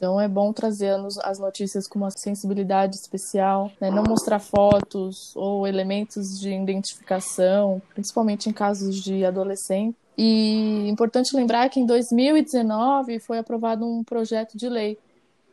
Então 0.00 0.18
é 0.18 0.26
bom 0.26 0.50
trazer 0.50 0.96
as 1.22 1.38
notícias 1.38 1.86
com 1.86 1.98
uma 1.98 2.10
sensibilidade 2.10 2.96
especial, 2.96 3.70
né? 3.78 3.90
não 3.90 4.02
mostrar 4.02 4.38
fotos 4.38 5.36
ou 5.36 5.66
elementos 5.66 6.40
de 6.40 6.54
identificação, 6.54 7.82
principalmente 7.92 8.48
em 8.48 8.52
casos 8.52 8.96
de 8.96 9.26
adolescente. 9.26 9.94
E 10.16 10.88
importante 10.88 11.36
lembrar 11.36 11.68
que 11.68 11.78
em 11.78 11.84
2019 11.84 13.20
foi 13.20 13.36
aprovado 13.36 13.84
um 13.84 14.02
projeto 14.02 14.56
de 14.56 14.70
lei 14.70 14.96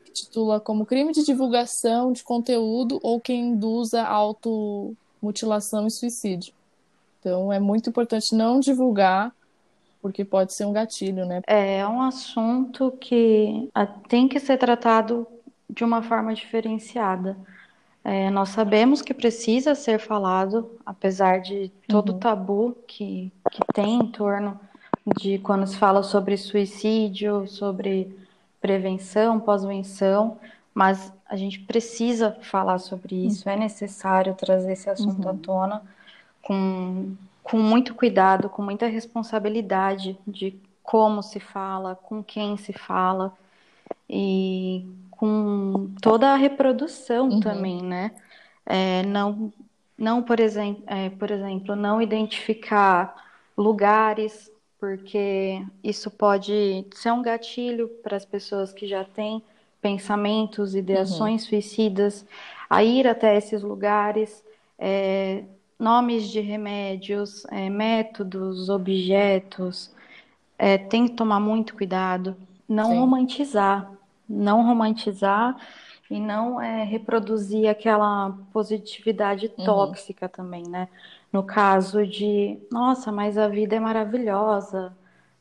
que 0.05 0.13
titula 0.13 0.61
como 0.61 0.85
crime 0.85 1.11
de 1.11 1.25
divulgação 1.25 2.13
de 2.13 2.23
conteúdo 2.23 3.01
ou 3.03 3.19
quem 3.19 3.49
induza 3.49 4.01
automutilação 4.01 5.87
e 5.87 5.91
suicídio. 5.91 6.53
Então 7.19 7.51
é 7.51 7.59
muito 7.59 7.89
importante 7.89 8.33
não 8.33 8.61
divulgar 8.61 9.35
porque 10.01 10.23
pode 10.23 10.53
ser 10.53 10.65
um 10.65 10.73
gatilho, 10.73 11.25
né? 11.25 11.41
É, 11.47 11.79
é 11.79 11.87
um 11.87 12.01
assunto 12.01 12.91
que 12.99 13.69
ah, 13.73 13.85
tem 13.85 14.27
que 14.27 14.39
ser 14.39 14.57
tratado 14.57 15.27
de 15.69 15.83
uma 15.83 16.01
forma 16.01 16.33
diferenciada. 16.33 17.37
É, 18.03 18.29
nós 18.29 18.49
sabemos 18.49 19.01
que 19.01 19.13
precisa 19.13 19.75
ser 19.75 19.99
falado, 19.99 20.71
apesar 20.85 21.41
de 21.41 21.69
todo 21.87 22.11
uhum. 22.11 22.15
o 22.15 22.19
tabu 22.19 22.77
que, 22.87 23.31
que 23.51 23.59
tem 23.73 23.99
em 23.99 24.07
torno 24.07 24.57
de 25.19 25.39
quando 25.39 25.67
se 25.67 25.77
fala 25.77 26.03
sobre 26.03 26.37
suicídio, 26.37 27.47
sobre 27.47 28.17
prevenção, 28.61 29.39
pós-venção, 29.39 30.37
mas 30.73 31.11
a 31.25 31.35
gente 31.35 31.59
precisa 31.59 32.37
falar 32.41 32.77
sobre 32.77 33.25
isso, 33.25 33.47
uhum. 33.47 33.55
é 33.55 33.57
necessário 33.57 34.33
trazer 34.35 34.71
esse 34.71 34.89
assunto 34.89 35.25
uhum. 35.25 35.31
à 35.31 35.33
tona 35.33 35.81
com 36.41 37.13
com 37.49 37.57
muito 37.57 37.95
cuidado, 37.95 38.49
com 38.49 38.61
muita 38.61 38.87
responsabilidade 38.87 40.17
de 40.27 40.59
como 40.83 41.23
se 41.23 41.39
fala, 41.39 41.95
com 41.95 42.21
quem 42.21 42.57
se 42.57 42.73
fala 42.73 43.33
e 44.09 44.85
com 45.11 45.89
toda 46.01 46.33
a 46.33 46.35
reprodução 46.35 47.29
uhum. 47.29 47.39
também, 47.39 47.81
né? 47.81 48.11
É, 48.65 49.01
não, 49.03 49.51
não 49.97 50.21
por, 50.21 50.41
exemplo, 50.41 50.83
é, 50.87 51.09
por 51.09 51.31
exemplo, 51.31 51.73
não 51.73 52.01
identificar 52.01 53.15
lugares, 53.57 54.51
porque 54.77 55.65
isso 55.81 56.11
pode 56.11 56.85
ser 56.93 57.13
um 57.13 57.21
gatilho 57.21 57.87
para 58.03 58.17
as 58.17 58.25
pessoas 58.25 58.73
que 58.73 58.85
já 58.85 59.05
têm 59.05 59.41
pensamentos, 59.81 60.75
ideações 60.75 61.43
uhum. 61.43 61.49
suicidas, 61.49 62.25
a 62.69 62.83
ir 62.83 63.07
até 63.07 63.37
esses 63.37 63.63
lugares, 63.63 64.43
é, 64.77 65.43
nomes 65.79 66.29
de 66.29 66.39
remédios, 66.39 67.45
é, 67.45 67.69
métodos, 67.69 68.69
objetos, 68.69 69.93
é, 70.57 70.77
tem 70.77 71.07
que 71.07 71.13
tomar 71.13 71.39
muito 71.39 71.75
cuidado. 71.75 72.35
Não 72.67 72.91
Sim. 72.91 72.99
romantizar, 72.99 73.91
não 74.27 74.63
romantizar 74.63 75.55
e 76.09 76.19
não 76.19 76.59
é, 76.61 76.83
reproduzir 76.83 77.69
aquela 77.69 78.37
positividade 78.51 79.51
uhum. 79.57 79.65
tóxica 79.65 80.27
também, 80.27 80.63
né? 80.63 80.87
No 81.31 81.43
caso 81.43 82.05
de, 82.05 82.57
nossa, 82.71 83.11
mas 83.11 83.37
a 83.37 83.47
vida 83.47 83.75
é 83.75 83.79
maravilhosa, 83.79 84.95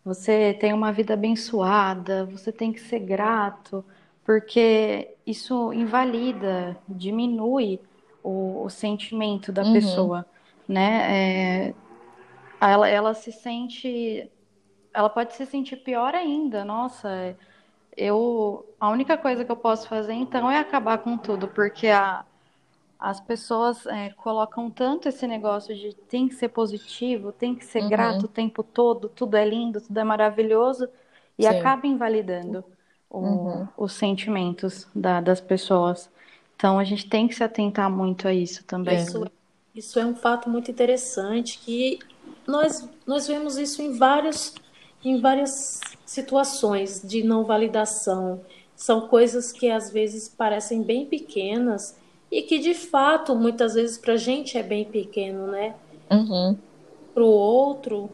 você 0.05 0.55
tem 0.61 0.73
uma 0.73 0.93
vida 0.93 1.15
abençoada, 1.15 2.27
você 2.27 2.53
tem 2.53 2.73
que 2.73 2.81
ser 2.81 3.01
grato, 3.01 3.85
porque 4.25 5.15
isso 5.27 5.73
invalida, 5.73 6.77
diminui 6.89 7.81
o, 8.27 8.65
o 8.65 8.69
sentimento 8.69 9.53
da 9.53 9.63
uhum. 9.63 9.73
pessoa, 9.73 10.27
né? 10.67 11.69
É, 11.69 11.75
ela, 12.61 12.89
ela 12.89 13.15
se 13.15 13.31
sente, 13.31 14.29
ela 14.93 15.09
pode 15.09 15.35
se 15.35 15.47
sentir 15.47 15.77
pior 15.77 16.13
ainda. 16.13 16.65
Nossa, 16.65 17.37
eu, 17.97 18.67
a 18.81 18.91
única 18.91 19.17
coisa 19.17 19.45
que 19.45 19.53
eu 19.53 19.57
posso 19.57 19.89
fazer 19.89 20.15
então 20.15 20.51
é 20.51 20.59
acabar 20.59 20.99
com 20.99 21.17
tudo, 21.17 21.47
porque 21.47 21.87
a, 21.87 22.25
as 22.99 23.21
pessoas 23.21 23.87
é, 23.87 24.11
colocam 24.11 24.69
tanto 24.71 25.09
esse 25.09 25.25
negócio 25.29 25.73
de 25.73 25.95
tem 25.95 26.27
que 26.27 26.35
ser 26.35 26.49
positivo, 26.49 27.31
tem 27.31 27.55
que 27.55 27.65
ser 27.65 27.83
uhum. 27.83 27.89
grato 27.89 28.25
o 28.25 28.29
tempo 28.29 28.65
todo, 28.65 29.09
tudo 29.09 29.37
é 29.37 29.49
lindo, 29.49 29.81
tudo 29.81 30.01
é 30.01 30.05
maravilhoso, 30.05 30.89
e 31.39 31.45
Sim. 31.45 31.49
acaba 31.49 31.87
invalidando 31.87 32.65
o, 33.09 33.21
uhum. 33.21 33.69
os 33.77 33.93
sentimentos 33.93 34.89
da, 34.93 35.21
das 35.21 35.41
pessoas. 35.41 36.11
Então 36.57 36.79
a 36.79 36.85
gente 36.85 37.09
tem 37.09 37.29
que 37.29 37.35
se 37.35 37.45
atentar 37.45 37.91
muito 37.91 38.27
a 38.27 38.35
isso 38.35 38.65
também. 38.65 38.97
Isso, 38.97 39.31
isso 39.75 39.99
é 39.99 40.07
um 40.07 40.15
fato 40.15 40.49
muito 40.49 40.71
interessante 40.71 41.59
que 41.59 41.99
nós, 42.47 42.89
nós 43.07 43.29
vemos 43.29 43.59
isso 43.59 43.83
em, 43.83 43.97
vários, 43.97 44.55
em 45.05 45.21
várias 45.21 45.81
situações 46.05 47.03
de 47.03 47.23
não 47.23 47.45
validação. 47.45 48.41
São 48.75 49.07
coisas 49.07 49.53
que 49.53 49.71
às 49.71 49.91
vezes 49.91 50.29
parecem 50.29 50.83
bem 50.83 51.05
pequenas 51.05 51.97
e 52.31 52.43
que 52.43 52.59
de 52.59 52.75
fato 52.75 53.35
muitas 53.35 53.75
vezes 53.75 53.99
para 53.99 54.15
a 54.15 54.19
gente 54.19 54.57
é 54.57 54.63
bem 54.63 54.85
pequeno, 54.85 55.47
né? 55.49 55.75
Uhum. 56.11 56.57
Para 57.13 57.23
o 57.23 57.31
outro 57.31 58.11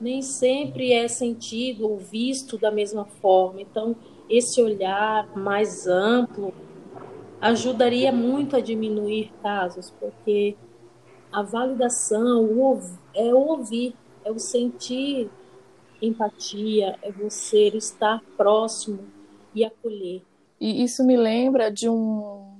nem 0.00 0.20
sempre 0.20 0.92
é 0.92 1.08
sentido 1.08 1.88
ou 1.88 1.98
visto 1.98 2.58
da 2.58 2.70
mesma 2.70 3.04
forma. 3.04 3.60
Então 3.60 3.94
esse 4.28 4.62
olhar 4.62 5.28
mais 5.36 5.86
amplo 5.86 6.54
ajudaria 7.40 8.12
muito 8.12 8.56
a 8.56 8.60
diminuir 8.60 9.32
casos, 9.42 9.92
porque 9.98 10.56
a 11.32 11.42
validação 11.42 12.44
o, 12.44 12.80
é 13.14 13.32
o 13.32 13.38
ouvir, 13.38 13.94
é 14.24 14.30
o 14.30 14.38
sentir 14.38 15.30
empatia, 16.00 16.98
é 17.02 17.10
você 17.10 17.68
estar 17.68 18.22
próximo 18.36 19.00
e 19.54 19.64
acolher. 19.64 20.22
E 20.60 20.82
isso 20.82 21.04
me 21.04 21.16
lembra 21.16 21.70
de 21.70 21.88
um. 21.88 22.56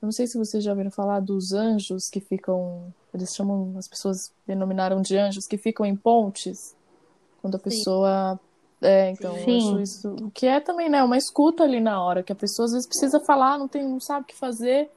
Eu 0.00 0.06
não 0.06 0.12
sei 0.12 0.26
se 0.26 0.38
vocês 0.38 0.62
já 0.62 0.70
ouviram 0.70 0.90
falar 0.90 1.20
dos 1.20 1.52
anjos 1.52 2.08
que 2.08 2.20
ficam. 2.20 2.92
Eles 3.12 3.34
chamam, 3.34 3.74
as 3.78 3.88
pessoas 3.88 4.32
denominaram 4.46 5.00
de 5.00 5.16
anjos, 5.16 5.46
que 5.46 5.56
ficam 5.56 5.84
em 5.86 5.96
pontes. 5.96 6.74
Quando 7.40 7.56
a 7.56 7.58
pessoa. 7.58 8.40
É, 8.86 9.10
então, 9.10 9.34
Sim. 9.34 9.58
acho 9.58 9.80
isso. 9.80 10.30
Que 10.32 10.46
é 10.46 10.60
também, 10.60 10.88
né? 10.88 11.02
Uma 11.02 11.18
escuta 11.18 11.64
ali 11.64 11.80
na 11.80 12.00
hora, 12.00 12.22
que 12.22 12.32
a 12.32 12.36
pessoa 12.36 12.66
às 12.66 12.72
vezes 12.72 12.86
precisa 12.86 13.18
falar, 13.20 13.58
não, 13.58 13.66
tem, 13.66 13.82
não 13.82 13.98
sabe 13.98 14.22
o 14.22 14.26
que 14.26 14.36
fazer. 14.36 14.88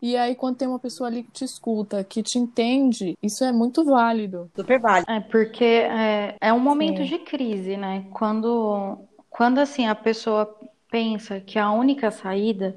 E 0.00 0.16
aí, 0.16 0.34
quando 0.34 0.56
tem 0.56 0.68
uma 0.68 0.78
pessoa 0.78 1.08
ali 1.08 1.22
que 1.22 1.30
te 1.30 1.44
escuta, 1.44 2.02
que 2.04 2.22
te 2.22 2.38
entende, 2.38 3.16
isso 3.22 3.44
é 3.44 3.52
muito 3.52 3.84
válido. 3.84 4.50
Super 4.56 4.80
válido. 4.80 5.10
É, 5.10 5.20
porque 5.20 5.64
é, 5.64 6.36
é 6.40 6.52
um 6.52 6.60
momento 6.60 6.98
Sim. 6.98 7.08
de 7.08 7.18
crise, 7.18 7.76
né? 7.76 8.04
Quando, 8.12 8.98
quando, 9.30 9.58
assim, 9.58 9.86
a 9.86 9.94
pessoa 9.94 10.54
pensa 10.90 11.40
que 11.40 11.58
a 11.58 11.70
única 11.70 12.10
saída 12.10 12.76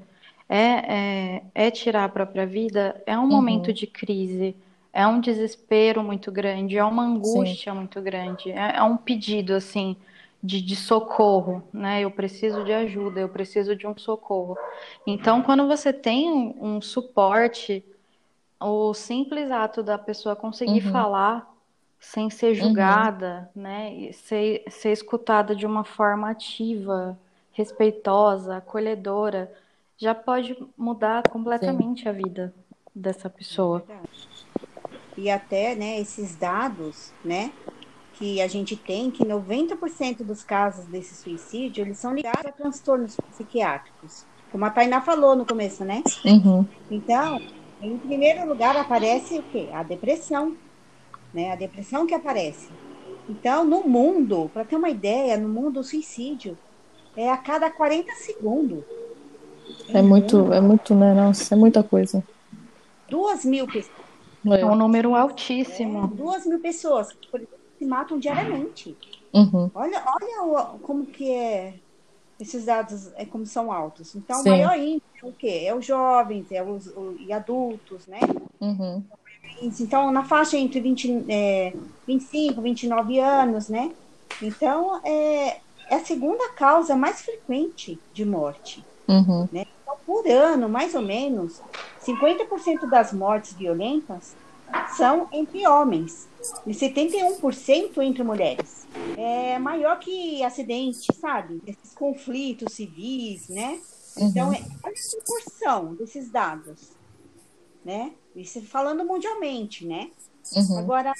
é, 0.49 0.61
é, 0.61 1.41
é 1.53 1.71
tirar 1.71 2.05
a 2.05 2.09
própria 2.09 2.45
vida, 2.45 3.01
é 3.05 3.17
um 3.17 3.23
uhum. 3.23 3.27
momento 3.29 3.71
de 3.71 3.87
crise. 3.87 4.55
É 4.93 5.05
um 5.05 5.19
desespero 5.19 6.03
muito 6.03 6.31
grande, 6.31 6.77
é 6.77 6.83
uma 6.83 7.03
angústia 7.03 7.71
Sim. 7.71 7.77
muito 7.77 8.01
grande, 8.01 8.51
é, 8.51 8.77
é 8.77 8.83
um 8.83 8.97
pedido, 8.97 9.53
assim, 9.53 9.95
de, 10.41 10.61
de, 10.61 10.75
socorro, 10.75 11.63
né? 11.73 12.01
Eu 12.01 12.11
preciso 12.11 12.63
de 12.63 12.71
ajuda, 12.71 13.19
eu 13.19 13.29
preciso 13.29 13.75
de 13.75 13.87
um 13.87 13.97
socorro. 13.97 14.57
Então, 15.05 15.41
quando 15.41 15.67
você 15.67 15.91
tem 15.91 16.29
um, 16.29 16.75
um 16.75 16.81
suporte, 16.81 17.83
o 18.59 18.93
simples 18.93 19.51
ato 19.51 19.81
da 19.83 19.97
pessoa 19.97 20.35
conseguir 20.35 20.85
uhum. 20.85 20.91
falar 20.91 21.53
sem 21.99 22.29
ser 22.29 22.49
uhum. 22.49 22.55
julgada, 22.55 23.49
uhum. 23.55 23.61
né? 23.63 23.93
E 23.93 24.13
ser, 24.13 24.63
ser 24.69 24.91
escutada 24.91 25.55
de 25.55 25.65
uma 25.65 25.83
forma 25.83 26.29
ativa, 26.29 27.17
respeitosa, 27.51 28.57
acolhedora, 28.57 29.51
já 29.97 30.13
pode 30.13 30.55
mudar 30.77 31.23
completamente 31.27 32.03
Sim. 32.03 32.09
a 32.09 32.11
vida 32.11 32.53
dessa 32.93 33.29
pessoa. 33.29 33.83
E 35.17 35.31
até, 35.31 35.73
né, 35.73 35.99
esses 35.99 36.35
dados, 36.35 37.11
né, 37.25 37.51
que 38.17 38.41
a 38.41 38.47
gente 38.47 38.75
tem 38.75 39.11
que 39.11 39.23
90% 39.23 40.23
dos 40.23 40.43
casos 40.43 40.85
desse 40.85 41.15
suicídio, 41.15 41.83
eles 41.83 41.99
são 41.99 42.13
ligados 42.13 42.45
a 42.45 42.51
transtornos 42.51 43.15
psiquiátricos. 43.29 44.25
Como 44.51 44.65
a 44.65 44.69
Tainá 44.69 45.01
falou 45.01 45.35
no 45.35 45.45
começo, 45.45 45.85
né? 45.85 46.03
Uhum. 46.25 46.65
Então, 46.89 47.39
em 47.81 47.97
primeiro 47.97 48.47
lugar 48.47 48.75
aparece 48.75 49.37
o 49.37 49.43
quê? 49.43 49.69
A 49.71 49.83
depressão, 49.83 50.55
né? 51.33 51.51
A 51.51 51.55
depressão 51.55 52.07
que 52.07 52.13
aparece. 52.13 52.69
Então, 53.29 53.63
no 53.63 53.83
mundo, 53.83 54.49
para 54.53 54.65
ter 54.65 54.77
uma 54.77 54.89
ideia, 54.89 55.37
no 55.37 55.49
mundo 55.49 55.81
o 55.81 55.83
suicídio 55.83 56.57
é 57.15 57.29
a 57.29 57.37
cada 57.37 57.69
40 57.69 58.11
segundos. 58.13 58.83
É 59.89 60.01
muito, 60.01 60.51
é 60.53 60.61
muito, 60.61 60.95
né? 60.95 61.13
Nossa, 61.13 61.53
é 61.53 61.57
muita 61.57 61.83
coisa. 61.83 62.23
Duas 63.09 63.45
mil 63.45 63.67
pessoas. 63.67 64.07
É 64.45 64.65
um 64.65 64.75
número 64.75 65.13
altíssimo. 65.13 66.05
É, 66.05 66.15
duas 66.15 66.45
mil 66.45 66.59
pessoas, 66.59 67.11
por 67.29 67.39
exemplo, 67.39 67.56
se 67.77 67.85
matam 67.85 68.19
diariamente. 68.19 68.97
Uhum. 69.33 69.69
Olha, 69.73 70.03
olha 70.05 70.65
como 70.81 71.05
que 71.05 71.31
é 71.31 71.73
esses 72.39 72.65
dados 72.65 73.11
é 73.15 73.25
como 73.25 73.45
são 73.45 73.71
altos. 73.71 74.15
Então, 74.15 74.37
Sim. 74.41 74.49
o 74.49 74.51
maior 74.51 74.77
índice 74.77 75.03
é 75.23 75.25
o 75.25 75.31
quê? 75.31 75.63
É 75.65 75.75
os 75.75 75.85
jovens, 75.85 76.51
é 76.51 76.63
os, 76.63 76.87
o, 76.87 77.15
e 77.19 77.33
adultos, 77.33 78.05
né? 78.05 78.19
Uhum. 78.61 79.03
Então, 79.61 80.11
na 80.11 80.23
faixa 80.23 80.57
entre 80.57 80.79
20, 80.79 81.25
é, 81.29 81.73
25 82.05 82.61
29 82.61 83.19
anos, 83.19 83.69
né? 83.69 83.91
Então, 84.41 85.01
é, 85.03 85.57
é 85.89 85.95
a 85.95 86.05
segunda 86.05 86.49
causa 86.49 86.95
mais 86.95 87.21
frequente 87.21 87.99
de 88.13 88.23
morte. 88.23 88.85
Uhum. 89.07 89.47
Né? 89.51 89.65
Então, 89.81 89.95
por 90.05 90.27
ano, 90.27 90.69
mais 90.69 90.93
ou 90.93 91.01
menos, 91.01 91.61
50% 92.05 92.87
das 92.87 93.11
mortes 93.11 93.53
violentas 93.53 94.35
são 94.95 95.27
entre 95.31 95.65
homens 95.65 96.27
e 96.65 96.71
71% 96.71 97.97
entre 98.01 98.23
mulheres. 98.23 98.85
É 99.17 99.57
maior 99.59 99.99
que 99.99 100.43
acidente, 100.43 101.13
sabe? 101.19 101.61
Esses 101.65 101.93
conflitos 101.93 102.73
civis, 102.73 103.47
né? 103.49 103.79
Uhum. 104.17 104.27
Então, 104.27 104.53
é, 104.53 104.57
olha 104.83 104.95
a 104.95 105.23
proporção 105.23 105.95
desses 105.95 106.29
dados, 106.29 106.91
né? 107.83 108.13
Isso 108.35 108.61
falando 108.61 109.05
mundialmente, 109.05 109.85
né? 109.85 110.11
Uhum. 110.55 110.77
Agora, 110.79 111.13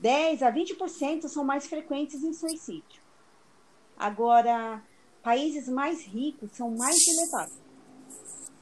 10 0.00 0.42
a 0.42 0.52
20% 0.52 1.28
são 1.28 1.44
mais 1.44 1.66
frequentes 1.66 2.22
em 2.22 2.32
suicídio. 2.32 3.00
Agora, 3.96 4.82
países 5.22 5.68
mais 5.68 6.04
ricos 6.04 6.50
são 6.52 6.70
mais 6.72 6.96
elevados. 7.06 7.54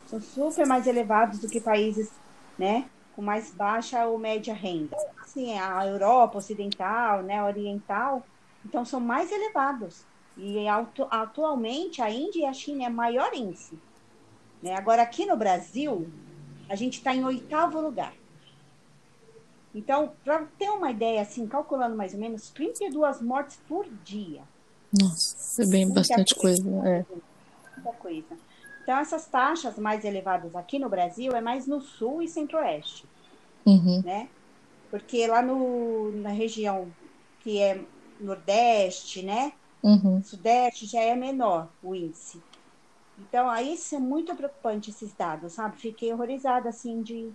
São 0.07 0.21
super 0.21 0.67
mais 0.67 0.87
elevados 0.87 1.39
do 1.39 1.49
que 1.49 1.61
países, 1.61 2.11
né? 2.59 2.89
Com 3.15 3.23
mais 3.23 3.51
baixa 3.51 4.07
ou 4.07 4.19
média 4.19 4.55
renda. 4.55 4.97
Assim, 5.21 5.59
a 5.59 5.87
Europa 5.87 6.39
Ocidental, 6.39 7.23
né, 7.23 7.43
Oriental, 7.43 8.25
então 8.65 8.85
são 8.85 9.01
mais 9.01 9.31
elevados. 9.31 10.05
E 10.37 10.67
atualmente 11.11 12.01
a 12.01 12.11
Índia 12.11 12.41
e 12.41 12.47
a 12.47 12.53
China 12.53 12.85
é 12.85 12.89
maior 12.89 13.35
índice. 13.35 13.79
Né? 14.63 14.75
Agora, 14.75 15.03
aqui 15.03 15.27
no 15.27 15.37
Brasil, 15.37 16.09
a 16.69 16.75
gente 16.75 16.99
está 16.99 17.15
em 17.15 17.25
oitavo 17.25 17.81
lugar. 17.81 18.15
Então, 19.75 20.13
para 20.25 20.47
ter 20.59 20.69
uma 20.71 20.91
ideia, 20.91 21.23
assim, 21.23 21.47
calculando 21.47 21.97
mais 21.97 22.13
ou 22.15 22.21
menos, 22.21 22.51
32 22.51 23.21
mortes 23.23 23.59
por 23.69 23.87
dia. 24.05 24.43
Nossa, 25.01 25.63
é 25.63 25.67
bem 25.67 25.85
Muita 25.85 26.01
bastante 26.01 26.35
coisa. 26.35 26.63
coisa. 26.63 26.89
É. 26.89 27.07
Muita 27.77 27.93
coisa. 27.99 28.50
Então, 28.83 28.99
essas 28.99 29.27
taxas 29.27 29.79
mais 29.79 30.05
elevadas 30.05 30.57
aqui 30.57 30.79
no 30.79 30.89
Brasil 30.89 31.33
é 31.33 31.41
mais 31.41 31.67
no 31.67 31.81
sul 31.81 32.23
e 32.23 32.29
centro-oeste 32.29 33.07
uhum. 33.65 34.03
né? 34.03 34.29
Porque 34.91 35.27
lá 35.27 35.41
no, 35.43 36.11
na 36.13 36.31
região 36.31 36.89
que 37.41 37.61
é 37.61 37.81
nordeste, 38.19 39.23
né? 39.23 39.53
Uhum. 39.83 40.23
Sudeste 40.23 40.87
já 40.87 41.01
é 41.01 41.15
menor 41.15 41.69
o 41.83 41.95
índice. 41.95 42.43
Então, 43.19 43.49
aí 43.49 43.75
isso 43.75 43.95
é 43.95 43.99
muito 43.99 44.35
preocupante, 44.35 44.91
esses 44.91 45.13
dados, 45.15 45.53
sabe? 45.53 45.77
Fiquei 45.77 46.13
horrorizada, 46.13 46.69
assim, 46.69 47.03
de 47.03 47.33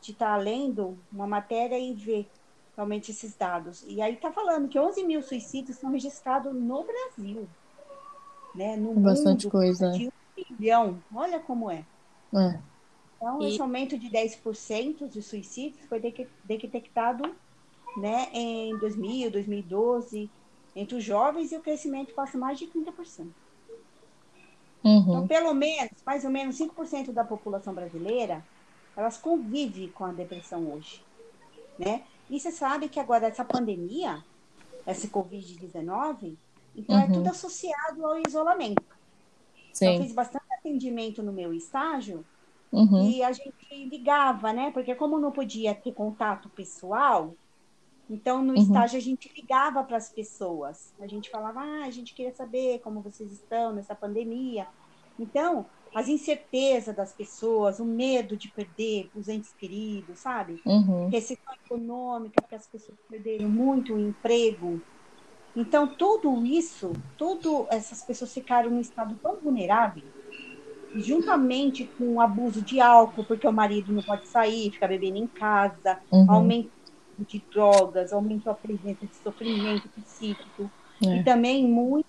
estar 0.00 0.36
tá 0.36 0.36
lendo 0.36 0.96
uma 1.12 1.26
matéria 1.26 1.78
e 1.78 1.92
ver 1.92 2.28
realmente 2.76 3.10
esses 3.10 3.34
dados. 3.34 3.84
E 3.86 4.00
aí 4.00 4.16
tá 4.16 4.30
falando 4.30 4.68
que 4.68 4.78
11 4.78 5.02
mil 5.04 5.22
suicídios 5.22 5.78
são 5.78 5.90
registrados 5.90 6.54
no 6.54 6.84
Brasil. 6.84 7.48
Né? 8.54 8.76
No 8.76 8.94
Bastante 8.94 9.46
mundo, 9.46 9.52
coisa. 9.52 9.90
De 9.90 10.12
milhão. 10.50 11.02
Olha 11.14 11.40
como 11.40 11.70
é. 11.70 11.84
É. 12.34 12.58
Então, 13.16 13.42
e... 13.42 13.48
esse 13.48 13.60
aumento 13.60 13.98
de 13.98 14.08
10% 14.08 15.08
de 15.08 15.22
suicídios 15.22 15.84
foi 15.88 16.00
detectado 16.44 17.34
né, 17.96 18.28
em 18.32 18.76
2000, 18.78 19.30
2012, 19.30 20.30
entre 20.74 20.96
os 20.96 21.04
jovens, 21.04 21.52
e 21.52 21.56
o 21.56 21.60
crescimento 21.60 22.14
passa 22.14 22.38
mais 22.38 22.58
de 22.58 22.66
30%. 22.66 23.26
Uhum. 24.84 24.98
Então, 25.00 25.26
pelo 25.28 25.54
menos, 25.54 25.92
mais 26.04 26.24
ou 26.24 26.30
menos 26.30 26.58
5% 26.58 27.12
da 27.12 27.22
população 27.22 27.72
brasileira, 27.72 28.44
elas 28.96 29.16
convivem 29.16 29.88
com 29.88 30.04
a 30.04 30.12
depressão 30.12 30.72
hoje. 30.72 31.02
Né? 31.78 32.02
E 32.28 32.40
você 32.40 32.50
sabe 32.50 32.88
que 32.88 32.98
agora 32.98 33.28
essa 33.28 33.44
pandemia, 33.44 34.22
essa 34.84 35.06
Covid-19, 35.06 36.36
então 36.74 36.98
é 36.98 37.04
uhum. 37.04 37.10
é 37.10 37.12
tudo 37.12 37.28
associado 37.28 38.04
ao 38.04 38.18
isolamento. 38.26 38.82
Sim. 39.72 39.96
Eu 39.96 40.02
fiz 40.02 40.12
bastante 40.12 40.44
atendimento 40.52 41.22
no 41.22 41.32
meu 41.32 41.52
estágio 41.52 42.24
Uhum. 42.72 43.10
E 43.10 43.22
a 43.22 43.30
gente 43.32 43.86
ligava, 43.86 44.52
né? 44.52 44.70
Porque 44.70 44.94
como 44.94 45.20
não 45.20 45.30
podia 45.30 45.74
ter 45.74 45.92
contato 45.92 46.48
pessoal, 46.48 47.34
então 48.08 48.42
no 48.42 48.54
uhum. 48.54 48.62
estágio 48.62 48.96
a 48.96 49.02
gente 49.02 49.30
ligava 49.36 49.84
para 49.84 49.98
as 49.98 50.10
pessoas. 50.10 50.94
A 50.98 51.06
gente 51.06 51.30
falava, 51.30 51.60
ah, 51.60 51.84
a 51.84 51.90
gente 51.90 52.14
queria 52.14 52.32
saber 52.32 52.80
como 52.80 53.02
vocês 53.02 53.30
estão 53.30 53.74
nessa 53.74 53.94
pandemia. 53.94 54.66
Então, 55.18 55.66
as 55.94 56.08
incertezas 56.08 56.96
das 56.96 57.12
pessoas, 57.12 57.78
o 57.78 57.84
medo 57.84 58.38
de 58.38 58.48
perder 58.48 59.10
os 59.14 59.28
entes 59.28 59.52
queridos, 59.52 60.20
sabe? 60.20 60.58
Uhum. 60.64 61.10
Recessão 61.10 61.52
econômica, 61.66 62.40
porque 62.40 62.54
as 62.54 62.66
pessoas 62.66 62.96
perderam 63.10 63.50
muito 63.50 63.92
o 63.92 64.00
emprego. 64.00 64.80
Então, 65.54 65.96
tudo 65.96 66.44
isso, 66.46 66.92
tudo 67.16 67.68
essas 67.70 68.04
pessoas 68.04 68.32
ficaram 68.32 68.70
num 68.70 68.80
estado 68.80 69.18
tão 69.22 69.40
vulnerável 69.40 70.04
juntamente 70.94 71.88
com 71.96 72.14
o 72.14 72.20
abuso 72.20 72.62
de 72.64 72.80
álcool, 72.80 73.24
porque 73.24 73.46
o 73.48 73.52
marido 73.52 73.92
não 73.94 74.02
pode 74.02 74.28
sair, 74.28 74.72
fica 74.72 74.88
bebendo 74.88 75.16
em 75.18 75.28
casa, 75.28 75.98
Uhum. 76.10 76.26
aumento 76.26 76.72
de 77.18 77.46
drogas, 77.52 78.12
aumento 78.12 78.48
a 78.50 78.54
presença 78.54 79.06
de 79.06 79.16
sofrimento 79.16 79.88
psíquico 79.90 80.72
É. 81.04 81.08
e 81.12 81.22
também 81.22 81.66
muita 81.66 82.06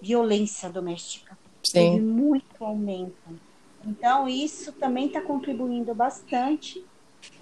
violência 0.00 0.70
doméstica. 0.70 1.38
Teve 1.72 1.98
Sim. 1.98 2.00
muito 2.00 2.44
aumento. 2.60 3.40
Então, 3.84 4.28
isso 4.28 4.72
também 4.78 5.06
está 5.08 5.20
contribuindo 5.22 5.94
bastante 5.94 6.80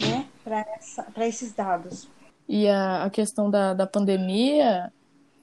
né, 0.00 0.30
para 0.42 1.26
esses 1.28 1.54
dados. 1.54 2.12
E 2.48 2.68
a, 2.68 3.04
a 3.04 3.10
questão 3.10 3.50
da, 3.50 3.72
da 3.74 3.86
pandemia, 3.86 4.92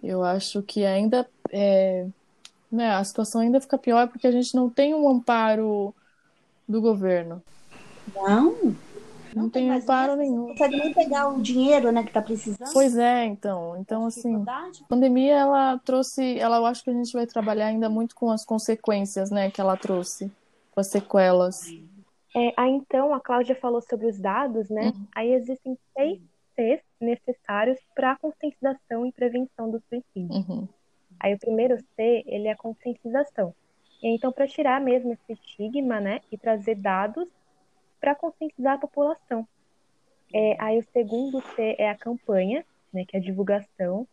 eu 0.04 0.24
acho 0.24 0.62
que 0.62 0.86
ainda 0.86 1.28
é, 1.52 2.06
né, 2.72 2.96
a 2.96 3.04
situação 3.04 3.42
ainda 3.42 3.60
fica 3.60 3.78
pior 3.78 4.08
porque 4.08 4.26
a 4.26 4.32
gente 4.32 4.56
não 4.56 4.70
tem 4.70 4.94
um 4.94 5.10
amparo 5.10 5.94
do 6.68 6.80
governo. 6.80 7.42
Não, 8.16 8.76
Não, 9.36 9.50
tem 9.50 9.68
mais 9.68 9.84
amparo 9.84 10.16
nenhum. 10.16 10.48
Não 10.48 10.48
consegue 10.50 10.78
nem 10.78 10.94
pegar 10.94 11.30
o 11.30 11.42
dinheiro 11.42 11.92
né, 11.92 12.02
que 12.04 12.10
está 12.10 12.22
precisando. 12.22 12.72
Pois 12.74 12.98
é, 12.98 13.26
então. 13.26 13.78
Então, 13.78 14.06
assim, 14.06 14.44
a 14.48 14.70
pandemia, 14.88 15.36
ela 15.36 15.78
trouxe. 15.80 16.38
Ela, 16.40 16.58
eu 16.58 16.66
acho 16.66 16.84
que 16.84 16.90
a 16.90 16.94
gente 16.94 17.12
vai 17.14 17.26
trabalhar 17.26 17.68
ainda 17.68 17.90
muito 17.90 18.16
com 18.16 18.32
as 18.32 18.46
consequências, 18.46 19.30
né, 19.30 19.52
que 19.52 19.60
ela 19.60 19.78
trouxe, 19.78 20.32
com 20.72 20.80
as 20.80 20.88
sequelas. 20.88 21.68
É, 22.36 22.54
aí 22.56 22.72
então, 22.72 23.14
a 23.14 23.20
Cláudia 23.20 23.56
falou 23.56 23.82
sobre 23.82 24.08
os 24.08 24.18
dados, 24.18 24.70
né? 24.70 24.94
Uhum. 24.96 25.06
Aí 25.14 25.34
existem 25.34 25.78
seis 25.94 26.22
Cs 26.56 26.82
necessários 27.00 27.80
para 27.96 28.12
a 28.12 28.18
conscientização 28.18 29.06
e 29.06 29.12
prevenção 29.12 29.70
do 29.70 29.82
suicídio. 29.90 30.36
Uhum. 30.36 30.68
Aí 31.20 31.34
o 31.34 31.40
primeiro 31.40 31.78
C, 31.96 32.24
ele 32.26 32.48
é 32.48 32.52
a 32.52 32.58
conscientização. 32.58 33.54
E 34.02 34.08
então, 34.08 34.32
para 34.32 34.48
tirar 34.48 34.82
mesmo 34.82 35.14
esse 35.14 35.34
estigma, 35.34 36.00
né, 36.00 36.22
e 36.32 36.38
trazer 36.38 36.76
dados 36.76 37.28
para 38.00 38.16
conscientizar 38.16 38.76
a 38.76 38.80
população. 38.80 39.48
É, 40.34 40.56
aí 40.60 40.80
o 40.80 40.84
segundo 40.92 41.42
C 41.56 41.76
é 41.78 41.90
a 41.90 41.98
campanha, 41.98 42.66
né, 42.92 43.06
que 43.06 43.16
é 43.16 43.20
a 43.20 43.24
divulgação. 43.24 44.08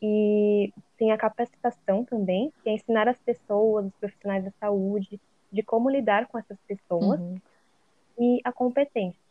E 0.00 0.72
tem 0.98 1.12
a 1.12 1.16
capacitação 1.16 2.04
também, 2.04 2.52
que 2.62 2.68
é 2.68 2.72
ensinar 2.72 3.06
as 3.06 3.18
pessoas, 3.20 3.86
os 3.86 3.94
profissionais 3.94 4.44
da 4.44 4.50
saúde, 4.58 5.20
de 5.52 5.62
como 5.62 5.88
lidar 5.88 6.26
com 6.26 6.36
essas 6.36 6.58
pessoas. 6.66 7.20
Uhum. 7.20 7.36
E 8.18 8.40
a 8.42 8.52
competência, 8.52 9.21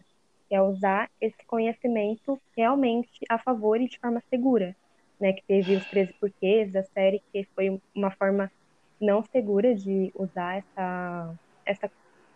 é 0.51 0.61
usar 0.61 1.09
esse 1.19 1.37
conhecimento 1.47 2.39
realmente 2.55 3.09
a 3.29 3.37
favor 3.37 3.79
e 3.79 3.87
de 3.87 3.97
forma 3.99 4.21
segura. 4.29 4.75
Né, 5.19 5.33
que 5.33 5.43
teve 5.43 5.75
os 5.75 5.85
13 5.85 6.13
porquês 6.13 6.71
da 6.71 6.81
série, 6.81 7.21
que 7.31 7.47
foi 7.53 7.79
uma 7.93 8.09
forma 8.09 8.51
não 8.99 9.21
segura 9.21 9.75
de 9.75 10.11
usar 10.15 10.57
essa, 10.57 11.35
essa 11.63 11.91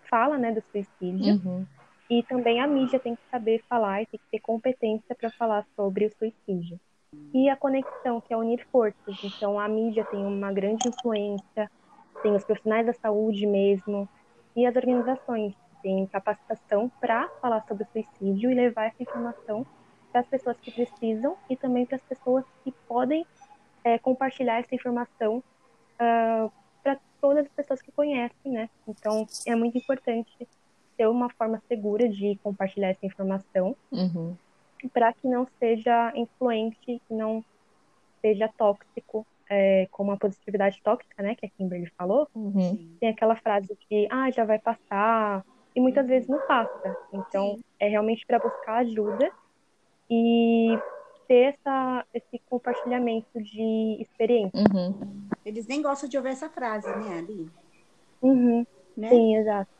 fala 0.08 0.38
né, 0.38 0.52
do 0.52 0.62
suicídio. 0.72 1.34
Uhum. 1.34 1.66
E 2.10 2.22
também 2.24 2.62
a 2.62 2.68
mídia 2.68 3.00
tem 3.00 3.16
que 3.16 3.22
saber 3.32 3.64
falar 3.68 4.04
e 4.04 4.06
tem 4.06 4.20
que 4.20 4.26
ter 4.32 4.40
competência 4.40 5.16
para 5.16 5.32
falar 5.32 5.66
sobre 5.76 6.06
o 6.06 6.12
suicídio. 6.12 6.80
E 7.34 7.50
a 7.50 7.56
conexão, 7.56 8.22
que 8.22 8.34
é 8.34 8.38
unir 8.38 8.64
forças. 8.72 9.18
Então, 9.24 9.60
a 9.60 9.68
mídia 9.68 10.06
tem 10.06 10.24
uma 10.24 10.52
grande 10.52 10.88
influência, 10.88 11.72
tem 12.22 12.36
os 12.36 12.44
profissionais 12.44 12.86
da 12.86 12.94
saúde 12.94 13.48
mesmo, 13.48 14.08
e 14.56 14.66
as 14.66 14.76
organizações 14.76 15.56
têm 15.86 16.08
capacitação 16.08 16.92
para 17.00 17.30
falar 17.40 17.64
sobre 17.68 17.86
suicídio 17.86 18.50
e 18.50 18.56
levar 18.56 18.86
essa 18.86 19.04
informação 19.04 19.64
para 20.12 20.22
as 20.22 20.28
pessoas 20.28 20.58
que 20.60 20.72
precisam 20.72 21.38
e 21.48 21.56
também 21.56 21.86
para 21.86 21.98
as 21.98 22.02
pessoas 22.02 22.44
que 22.64 22.72
podem 22.88 23.24
é, 23.84 24.00
compartilhar 24.00 24.58
essa 24.58 24.74
informação 24.74 25.44
para 25.96 27.00
todas 27.22 27.46
as 27.46 27.52
pessoas 27.52 27.84
que 27.84 27.92
conhecem, 27.92 28.52
né? 28.52 28.68
Então, 28.88 29.28
é 29.46 29.54
muito 29.54 29.78
importante 29.78 30.48
ter 30.98 31.08
uma 31.08 31.30
forma 31.30 31.62
segura 31.68 32.10
de 32.10 32.36
compartilhar 32.42 32.90
essa 32.90 33.06
informação 33.06 33.76
Uhum. 33.92 34.36
para 34.92 35.14
que 35.14 35.28
não 35.28 35.48
seja 35.60 36.12
influente, 36.16 37.00
que 37.08 37.14
não 37.14 37.46
seja 38.22 38.50
tóxico, 38.58 39.26
é, 39.48 39.88
como 39.92 40.12
a 40.12 40.18
positividade 40.18 40.82
tóxica, 40.84 41.22
né, 41.22 41.36
que 41.36 41.46
a 41.46 41.50
Kimberly 41.50 41.92
falou. 41.96 42.28
Uhum. 42.34 42.98
Tem 43.00 43.10
aquela 43.10 43.36
frase 43.36 43.78
de, 43.88 44.08
ah, 44.10 44.32
já 44.32 44.44
vai 44.44 44.58
passar, 44.58 45.46
e 45.76 45.82
muitas 45.82 46.08
vezes 46.08 46.28
não 46.28 46.40
passa. 46.48 46.98
Então, 47.12 47.60
é 47.80 47.88
realmente 47.88 48.26
para 48.26 48.40
buscar 48.40 48.78
ajuda 48.78 49.30
e 50.10 50.78
ter 51.28 51.54
essa, 51.54 52.06
esse 52.14 52.40
compartilhamento 52.50 53.42
de 53.42 53.98
experiência. 54.00 54.60
Uhum. 54.60 55.28
Eles 55.46 55.68
nem 55.68 55.82
gostam 55.82 56.08
de 56.08 56.18
ouvir 56.18 56.30
essa 56.30 56.50
frase, 56.50 56.88
né, 56.88 57.20
Ali? 57.20 57.50
Uhum, 58.22 58.66
Né? 58.96 59.10
sim, 59.10 59.36
exato. 59.36 59.76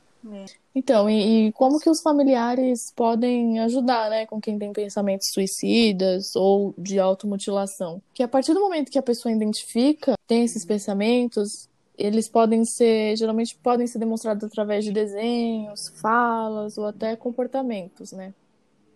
Então, 0.74 1.10
e, 1.10 1.48
e 1.48 1.52
como 1.52 1.80
que 1.80 1.90
os 1.90 2.02
familiares 2.02 2.92
podem 2.96 3.60
ajudar, 3.60 4.10
né, 4.10 4.26
com 4.26 4.42
quem 4.42 4.58
tem 4.58 4.74
pensamentos 4.74 5.30
suicidas 5.32 6.36
ou 6.36 6.74
de 6.78 7.00
automutilação? 7.00 8.02
Que 8.14 8.24
a 8.24 8.28
partir 8.28 8.54
do 8.54 8.60
momento 8.60 8.92
que 8.92 8.98
a 8.98 9.04
pessoa 9.04 9.32
identifica, 9.32 10.16
tem 10.28 10.44
esses 10.44 10.66
pensamentos, 10.66 11.70
eles 11.98 12.28
podem 12.28 12.66
ser, 12.66 13.16
geralmente 13.16 13.56
podem 13.56 13.88
ser 13.88 14.00
demonstrados 14.00 14.44
através 14.44 14.84
de 14.84 14.92
desenhos, 14.92 15.90
falas 16.00 16.78
ou 16.78 16.86
até 16.86 17.16
comportamentos, 17.16 18.12
né? 18.12 18.34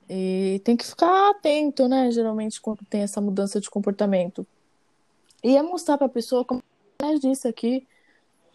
E 0.08 0.60
tem 0.64 0.76
que 0.76 0.84
ficar 0.84 1.30
atento, 1.30 1.88
né, 1.88 2.10
geralmente 2.10 2.60
quando 2.60 2.84
tem 2.90 3.02
essa 3.02 3.20
mudança 3.20 3.60
de 3.60 3.70
comportamento. 3.70 4.46
E 5.42 5.56
é 5.56 5.62
mostrar 5.62 5.96
para 5.96 6.06
a 6.06 6.10
pessoa, 6.10 6.44
como 6.44 6.62
a 7.02 7.14
disse 7.14 7.48
aqui, 7.48 7.86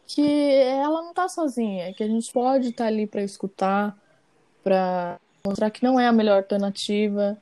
que 0.07 0.21
ela 0.21 1.01
não 1.03 1.13
tá 1.13 1.27
sozinha, 1.29 1.93
que 1.93 2.03
a 2.03 2.07
gente 2.07 2.31
pode 2.31 2.69
estar 2.69 2.85
ali 2.87 3.05
para 3.05 3.21
escutar, 3.21 3.97
para 4.63 5.19
mostrar 5.45 5.69
que 5.69 5.83
não 5.83 5.99
é 5.99 6.07
a 6.07 6.11
melhor 6.11 6.37
alternativa 6.37 7.37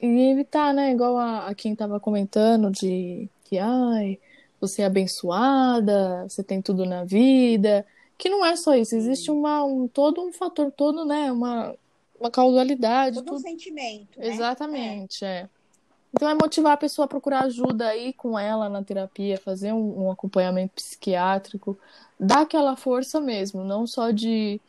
e 0.00 0.30
evitar, 0.30 0.72
né, 0.74 0.92
igual 0.92 1.16
a, 1.18 1.48
a 1.48 1.54
quem 1.54 1.74
tava 1.74 1.98
comentando 2.00 2.70
de 2.70 3.28
que 3.44 3.58
ai, 3.58 4.18
você 4.60 4.82
é 4.82 4.86
abençoada, 4.86 6.24
você 6.28 6.42
tem 6.42 6.60
tudo 6.62 6.84
na 6.86 7.04
vida, 7.04 7.84
que 8.16 8.28
não 8.28 8.44
é 8.44 8.56
só 8.56 8.74
isso, 8.74 8.94
existe 8.96 9.30
uma 9.30 9.64
um 9.64 9.88
todo 9.88 10.20
um 10.22 10.32
fator 10.32 10.70
todo, 10.72 11.04
né, 11.04 11.30
uma 11.32 11.74
uma 12.20 12.30
causalidade, 12.30 13.16
Todo 13.16 13.26
um 13.26 13.36
tudo. 13.36 13.40
sentimento, 13.42 14.18
né? 14.18 14.26
Exatamente, 14.26 15.24
é. 15.24 15.48
Então 16.12 16.28
é 16.28 16.34
motivar 16.34 16.72
a 16.72 16.76
pessoa 16.76 17.04
a 17.04 17.08
procurar 17.08 17.44
ajuda 17.44 17.86
aí 17.88 18.12
com 18.12 18.38
ela 18.38 18.68
na 18.68 18.82
terapia, 18.82 19.38
fazer 19.38 19.72
um, 19.72 20.06
um 20.06 20.10
acompanhamento 20.10 20.74
psiquiátrico, 20.74 21.78
dar 22.18 22.40
aquela 22.40 22.76
força 22.76 23.20
mesmo, 23.20 23.62
não 23.62 23.86
só 23.86 24.10
de 24.10 24.60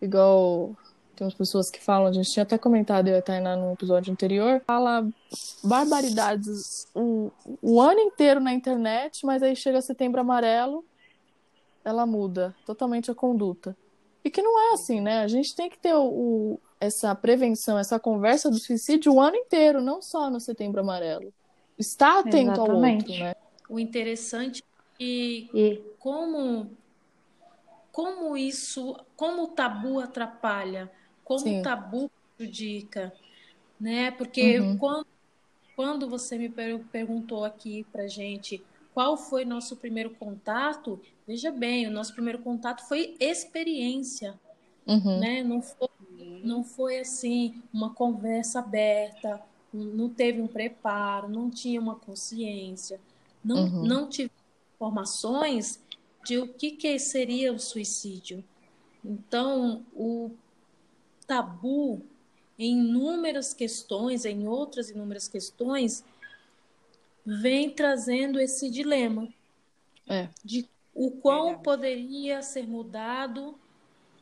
igual 0.00 0.76
tem 1.22 1.26
umas 1.26 1.34
pessoas 1.34 1.70
que 1.70 1.80
falam, 1.80 2.08
a 2.08 2.12
gente 2.12 2.30
tinha 2.32 2.42
até 2.42 2.58
comentado 2.58 3.06
eu 3.06 3.14
e 3.14 3.18
a 3.18 3.22
Tainá 3.22 3.54
no 3.54 3.72
episódio 3.72 4.12
anterior, 4.12 4.60
fala 4.66 5.08
barbaridades 5.62 6.88
o, 6.94 7.30
o 7.62 7.80
ano 7.80 8.00
inteiro 8.00 8.40
na 8.40 8.52
internet, 8.52 9.24
mas 9.24 9.40
aí 9.42 9.54
chega 9.54 9.80
setembro 9.80 10.20
amarelo, 10.20 10.84
ela 11.84 12.04
muda 12.04 12.54
totalmente 12.66 13.10
a 13.10 13.14
conduta. 13.14 13.76
E 14.24 14.30
que 14.30 14.42
não 14.42 14.58
é 14.70 14.74
assim, 14.74 15.00
né? 15.00 15.20
A 15.20 15.28
gente 15.28 15.54
tem 15.54 15.70
que 15.70 15.78
ter 15.78 15.94
o, 15.94 16.04
o- 16.04 16.60
essa 16.80 17.14
prevenção, 17.14 17.78
essa 17.78 17.98
conversa 18.00 18.50
do 18.50 18.58
suicídio 18.58 19.12
o 19.14 19.20
ano 19.20 19.36
inteiro, 19.36 19.80
não 19.80 20.02
só 20.02 20.28
no 20.28 20.40
setembro 20.40 20.80
amarelo. 20.80 21.32
Estar 21.78 22.18
atento 22.18 22.60
ao 22.60 22.66
Exatamente. 22.66 23.10
outro, 23.12 23.24
né? 23.24 23.32
O 23.68 23.78
interessante 23.78 24.60
é 24.60 24.98
que 24.98 25.50
E 25.54 25.82
como 25.98 26.76
como 27.92 28.36
isso, 28.36 28.96
como 29.14 29.42
o 29.44 29.48
tabu 29.48 30.00
atrapalha, 30.00 30.90
como 31.24 31.44
Sim. 31.44 31.58
o 31.60 31.62
tabu 31.62 32.10
prejudica, 32.36 33.12
né? 33.80 34.10
Porque 34.12 34.60
Uhum. 34.60 34.78
quando, 34.78 35.06
quando 35.76 36.08
você 36.08 36.38
me 36.38 36.48
per- 36.48 36.84
perguntou 36.92 37.44
aqui 37.44 37.84
pra 37.92 38.06
gente 38.08 38.64
qual 38.94 39.16
foi 39.16 39.44
nosso 39.44 39.76
primeiro 39.76 40.10
contato, 40.16 41.00
veja 41.26 41.50
bem, 41.52 41.86
o 41.86 41.90
nosso 41.90 42.14
primeiro 42.14 42.40
contato 42.40 42.86
foi 42.88 43.16
experiência, 43.20 44.38
Uhum. 44.86 45.20
né? 45.20 45.42
Não 45.42 45.62
foi, 45.62 45.88
não 46.44 46.64
foi 46.64 46.98
assim 47.00 47.62
uma 47.72 47.94
conversa 47.94 48.60
aberta, 48.60 49.42
não 49.72 50.08
teve 50.10 50.40
um 50.40 50.48
preparo, 50.48 51.28
não 51.28 51.50
tinha 51.50 51.80
uma 51.80 51.96
consciência, 51.96 53.00
não, 53.44 53.56
Uhum. 53.62 53.82
não 53.82 54.08
tive 54.08 54.30
informações 54.76 55.82
de 56.24 56.38
o 56.38 56.52
que, 56.54 56.72
que 56.72 56.98
seria 56.98 57.52
o 57.52 57.58
suicídio. 57.58 58.44
Então, 59.04 59.84
o 59.94 60.30
tabu 61.32 62.02
em 62.58 62.78
inúmeras 62.78 63.54
questões, 63.54 64.24
em 64.24 64.46
outras 64.46 64.90
inúmeras 64.90 65.26
questões, 65.26 66.04
vem 67.24 67.70
trazendo 67.70 68.38
esse 68.38 68.68
dilema 68.70 69.28
É. 70.08 70.28
de 70.44 70.68
o 70.94 71.10
quão 71.10 71.44
Verdade. 71.46 71.64
poderia 71.64 72.42
ser 72.42 72.66
mudado 72.66 73.58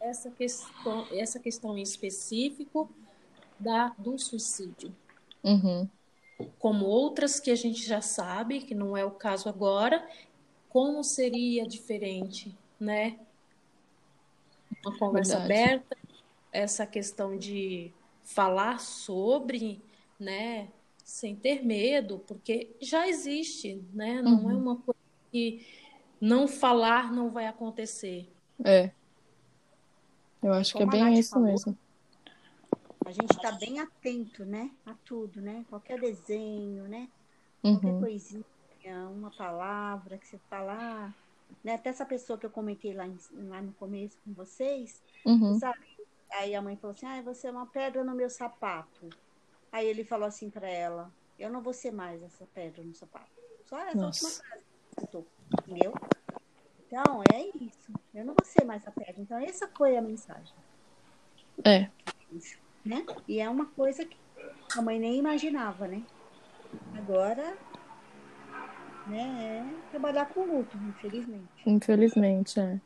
essa 0.00 0.30
questão, 0.30 1.06
essa 1.10 1.38
questão 1.40 1.76
em 1.76 1.82
específico 1.82 2.88
da, 3.58 3.88
do 3.98 4.16
suicídio. 4.18 4.94
Uhum. 5.42 5.88
como 6.58 6.84
outras 6.86 7.40
que 7.40 7.50
a 7.50 7.54
gente 7.54 7.82
já 7.82 8.00
sabe, 8.02 8.60
que 8.60 8.74
não 8.74 8.94
é 8.96 9.04
o 9.04 9.10
caso 9.10 9.48
agora, 9.48 10.06
como 10.68 11.02
seria 11.02 11.66
diferente, 11.66 12.54
né? 12.78 13.18
Uma 14.84 14.96
conversa 14.98 15.38
Verdade. 15.38 15.52
aberta, 15.62 15.96
essa 16.52 16.86
questão 16.86 17.36
de 17.36 17.92
falar 18.22 18.80
sobre, 18.80 19.82
né, 20.18 20.68
sem 21.04 21.34
ter 21.34 21.64
medo, 21.64 22.20
porque 22.26 22.70
já 22.80 23.08
existe, 23.08 23.84
né? 23.92 24.22
Não 24.22 24.32
é 24.32 24.42
uhum. 24.42 24.50
é 24.50 24.54
uma 24.54 24.76
coisa 24.76 25.00
que 25.32 25.66
não 26.20 26.46
falar 26.46 27.12
não 27.12 27.30
vai 27.30 27.46
acontecer. 27.46 28.30
É. 28.64 28.92
Eu 30.42 30.52
acho 30.52 30.72
Como 30.72 30.90
que 30.90 30.96
é 30.96 31.04
bem 31.04 31.18
isso 31.18 31.30
falou, 31.30 31.48
mesmo. 31.48 31.76
A 33.04 33.10
gente 33.10 33.32
está 33.32 33.52
bem 33.52 33.80
atento, 33.80 34.44
né? 34.44 34.70
A 34.86 34.94
tudo, 35.04 35.40
né? 35.40 35.64
Qualquer 35.68 36.00
desenho, 36.00 36.84
né? 36.84 37.08
Qualquer 37.60 37.86
uhum. 37.88 38.00
coisinha, 38.00 38.44
uma 39.10 39.30
palavra 39.30 40.16
que 40.16 40.26
você 40.26 40.38
falar. 40.48 41.14
Né? 41.64 41.74
Até 41.74 41.90
essa 41.90 42.06
pessoa 42.06 42.38
que 42.38 42.46
eu 42.46 42.50
comentei 42.50 42.94
lá, 42.94 43.06
em, 43.06 43.18
lá 43.48 43.60
no 43.60 43.72
começo 43.72 44.16
com 44.24 44.32
vocês, 44.32 45.02
uhum. 45.26 45.58
sabe? 45.58 45.80
Aí 46.32 46.54
a 46.54 46.62
mãe 46.62 46.76
falou 46.76 46.94
assim: 46.94 47.06
ah, 47.06 47.22
você 47.22 47.48
é 47.48 47.50
uma 47.50 47.66
pedra 47.66 48.04
no 48.04 48.14
meu 48.14 48.30
sapato. 48.30 49.08
Aí 49.72 49.86
ele 49.86 50.04
falou 50.04 50.26
assim 50.26 50.50
para 50.50 50.68
ela: 50.68 51.12
eu 51.38 51.50
não 51.50 51.62
vou 51.62 51.72
ser 51.72 51.90
mais 51.90 52.22
essa 52.22 52.46
pedra 52.54 52.82
no 52.82 52.94
sapato. 52.94 53.30
Só 53.64 53.78
essa 53.78 53.96
Nossa. 53.96 54.26
última 54.26 54.44
frase. 54.44 55.26
Entendeu? 55.68 55.94
Então, 56.86 57.22
é 57.32 57.40
isso. 57.64 57.92
Eu 58.12 58.24
não 58.24 58.34
vou 58.34 58.44
ser 58.44 58.64
mais 58.64 58.86
a 58.86 58.90
pedra. 58.90 59.14
Então, 59.18 59.38
essa 59.38 59.68
foi 59.68 59.96
a 59.96 60.02
mensagem. 60.02 60.54
É. 61.64 61.88
Né? 62.84 63.06
E 63.28 63.40
é 63.40 63.48
uma 63.48 63.66
coisa 63.66 64.04
que 64.04 64.16
a 64.76 64.82
mãe 64.82 64.98
nem 64.98 65.16
imaginava, 65.16 65.86
né? 65.86 66.02
Agora, 66.96 67.56
né, 69.06 69.64
é 69.66 69.90
trabalhar 69.90 70.26
com 70.26 70.44
luto, 70.44 70.76
infelizmente. 70.76 71.48
Infelizmente, 71.66 72.60
é. 72.60 72.80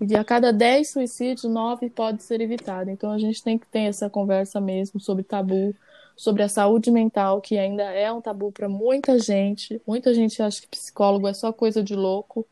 E 0.00 0.06
de 0.06 0.16
a 0.16 0.24
cada 0.24 0.52
10 0.52 0.90
suicídios, 0.90 1.44
9 1.44 1.90
pode 1.90 2.22
ser 2.22 2.40
evitado. 2.40 2.90
Então 2.90 3.10
a 3.10 3.18
gente 3.18 3.42
tem 3.42 3.58
que 3.58 3.66
ter 3.66 3.80
essa 3.80 4.08
conversa 4.08 4.60
mesmo 4.60 5.00
sobre 5.00 5.24
tabu, 5.24 5.74
sobre 6.16 6.42
a 6.42 6.48
saúde 6.48 6.90
mental, 6.90 7.40
que 7.40 7.58
ainda 7.58 7.82
é 7.84 8.10
um 8.12 8.20
tabu 8.20 8.52
para 8.52 8.68
muita 8.68 9.18
gente. 9.18 9.80
Muita 9.86 10.14
gente 10.14 10.42
acha 10.42 10.60
que 10.60 10.68
psicólogo 10.68 11.26
é 11.28 11.34
só 11.34 11.52
coisa 11.52 11.82
de 11.82 11.94
louco. 11.94 12.46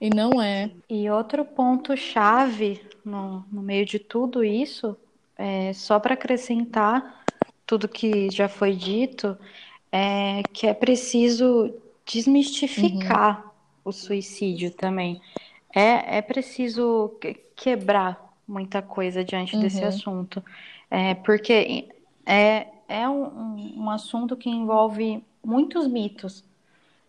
E 0.00 0.10
não 0.10 0.42
é. 0.42 0.70
E 0.88 1.08
outro 1.08 1.44
ponto-chave 1.44 2.80
no, 3.04 3.44
no 3.50 3.62
meio 3.62 3.86
de 3.86 3.98
tudo 3.98 4.44
isso, 4.44 4.96
é, 5.36 5.72
só 5.72 5.98
para 5.98 6.14
acrescentar 6.14 7.24
tudo 7.66 7.88
que 7.88 8.30
já 8.30 8.48
foi 8.48 8.74
dito, 8.74 9.36
é 9.90 10.42
que 10.52 10.66
é 10.66 10.74
preciso 10.74 11.72
desmistificar 12.04 13.44
uhum. 13.44 13.50
o 13.86 13.92
suicídio 13.92 14.70
também. 14.70 15.20
É, 15.74 16.18
é 16.18 16.22
preciso 16.22 17.18
quebrar 17.56 18.32
muita 18.46 18.80
coisa 18.80 19.24
diante 19.24 19.56
uhum. 19.56 19.62
desse 19.62 19.82
assunto. 19.82 20.42
É, 20.90 21.14
porque 21.14 21.88
é, 22.24 22.68
é 22.88 23.08
um, 23.08 23.74
um 23.78 23.90
assunto 23.90 24.36
que 24.36 24.48
envolve 24.48 25.24
muitos 25.44 25.86
mitos, 25.86 26.44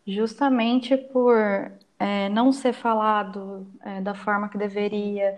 justamente 0.08 0.98
por 0.98 1.72
é, 2.00 2.30
não 2.30 2.52
ser 2.52 2.74
falado 2.74 3.66
é, 3.84 4.02
da 4.02 4.14
forma 4.14 4.50
que 4.50 4.58
deveria, 4.58 5.36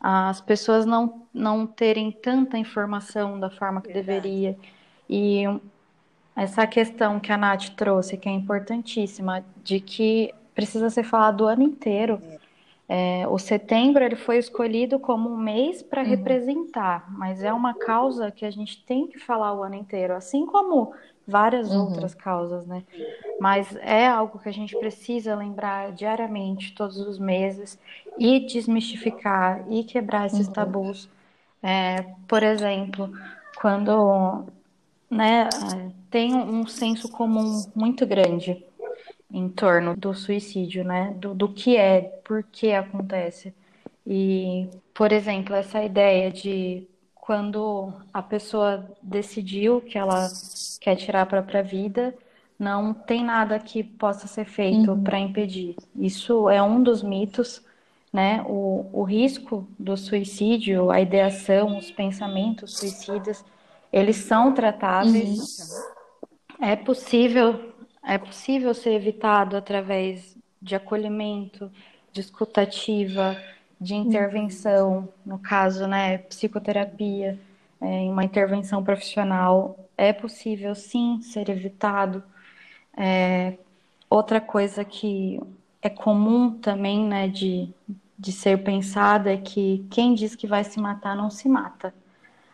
as 0.00 0.40
pessoas 0.40 0.86
não, 0.86 1.26
não 1.32 1.66
terem 1.66 2.10
tanta 2.10 2.56
informação 2.56 3.38
da 3.38 3.50
forma 3.50 3.82
que 3.82 3.92
Verdade. 3.92 4.22
deveria. 4.22 4.58
E 5.08 5.44
essa 6.34 6.66
questão 6.66 7.20
que 7.20 7.30
a 7.30 7.36
Nath 7.36 7.70
trouxe, 7.76 8.16
que 8.16 8.28
é 8.28 8.32
importantíssima, 8.32 9.44
de 9.62 9.78
que 9.78 10.32
precisa 10.54 10.88
ser 10.88 11.02
falado 11.02 11.42
o 11.42 11.46
ano 11.46 11.62
inteiro. 11.62 12.18
É, 12.22 12.39
o 13.28 13.38
setembro 13.38 14.02
ele 14.02 14.16
foi 14.16 14.38
escolhido 14.38 14.98
como 14.98 15.30
um 15.30 15.36
mês 15.36 15.80
para 15.80 16.02
uhum. 16.02 16.08
representar, 16.08 17.06
mas 17.10 17.42
é 17.42 17.52
uma 17.52 17.72
causa 17.72 18.32
que 18.32 18.44
a 18.44 18.50
gente 18.50 18.84
tem 18.84 19.06
que 19.06 19.18
falar 19.18 19.54
o 19.54 19.62
ano 19.62 19.76
inteiro, 19.76 20.14
assim 20.14 20.44
como 20.44 20.92
várias 21.26 21.70
uhum. 21.70 21.84
outras 21.84 22.14
causas, 22.14 22.66
né? 22.66 22.82
Mas 23.38 23.76
é 23.76 24.08
algo 24.08 24.40
que 24.40 24.48
a 24.48 24.52
gente 24.52 24.76
precisa 24.76 25.36
lembrar 25.36 25.92
diariamente, 25.92 26.74
todos 26.74 26.98
os 26.98 27.18
meses, 27.18 27.78
e 28.18 28.40
desmistificar 28.40 29.64
e 29.70 29.84
quebrar 29.84 30.26
esses 30.26 30.48
uhum. 30.48 30.52
tabus. 30.52 31.08
É, 31.62 32.02
por 32.26 32.42
exemplo, 32.42 33.12
quando 33.60 34.46
né, 35.08 35.48
tem 36.10 36.34
um 36.34 36.66
senso 36.66 37.08
comum 37.08 37.62
muito 37.74 38.04
grande 38.04 38.64
em 39.32 39.48
torno 39.48 39.96
do 39.96 40.14
suicídio, 40.14 40.84
né? 40.84 41.14
Do, 41.18 41.34
do 41.34 41.48
que 41.48 41.76
é, 41.76 42.00
por 42.24 42.42
que 42.42 42.72
acontece. 42.72 43.54
E, 44.06 44.68
por 44.94 45.12
exemplo, 45.12 45.54
essa 45.54 45.82
ideia 45.82 46.30
de 46.30 46.86
quando 47.14 47.92
a 48.12 48.22
pessoa 48.22 48.90
decidiu 49.02 49.80
que 49.80 49.96
ela 49.96 50.28
quer 50.80 50.96
tirar 50.96 51.22
a 51.22 51.26
própria 51.26 51.62
vida, 51.62 52.14
não 52.58 52.92
tem 52.92 53.24
nada 53.24 53.58
que 53.58 53.82
possa 53.82 54.26
ser 54.26 54.44
feito 54.44 54.90
uhum. 54.90 55.02
para 55.02 55.18
impedir. 55.18 55.76
Isso 55.94 56.48
é 56.50 56.62
um 56.62 56.82
dos 56.82 57.02
mitos, 57.02 57.64
né? 58.12 58.44
O, 58.46 58.84
o 58.92 59.02
risco 59.02 59.66
do 59.78 59.96
suicídio, 59.96 60.90
a 60.90 61.00
ideação, 61.00 61.78
os 61.78 61.90
pensamentos 61.90 62.78
suicidas, 62.78 63.44
eles 63.92 64.16
são 64.16 64.52
tratáveis. 64.52 65.70
Uhum. 66.58 66.66
É 66.66 66.76
possível, 66.76 67.69
é 68.02 68.18
possível 68.18 68.74
ser 68.74 68.92
evitado 68.92 69.56
através 69.56 70.36
de 70.60 70.74
acolhimento, 70.74 71.70
de 72.12 72.20
escutativa, 72.20 73.36
de 73.80 73.94
intervenção, 73.94 75.08
no 75.24 75.38
caso, 75.38 75.86
né, 75.86 76.18
psicoterapia, 76.18 77.38
é, 77.80 77.86
em 77.86 78.10
uma 78.10 78.24
intervenção 78.24 78.84
profissional, 78.84 79.78
é 79.96 80.12
possível 80.12 80.74
sim 80.74 81.20
ser 81.22 81.48
evitado. 81.48 82.22
É, 82.96 83.56
outra 84.08 84.40
coisa 84.40 84.84
que 84.84 85.40
é 85.82 85.88
comum 85.88 86.58
também, 86.58 87.04
né, 87.06 87.28
de, 87.28 87.72
de 88.18 88.32
ser 88.32 88.62
pensada 88.62 89.32
é 89.32 89.36
que 89.38 89.86
quem 89.90 90.14
diz 90.14 90.34
que 90.36 90.46
vai 90.46 90.64
se 90.64 90.78
matar 90.80 91.16
não 91.16 91.30
se 91.30 91.48
mata. 91.48 91.94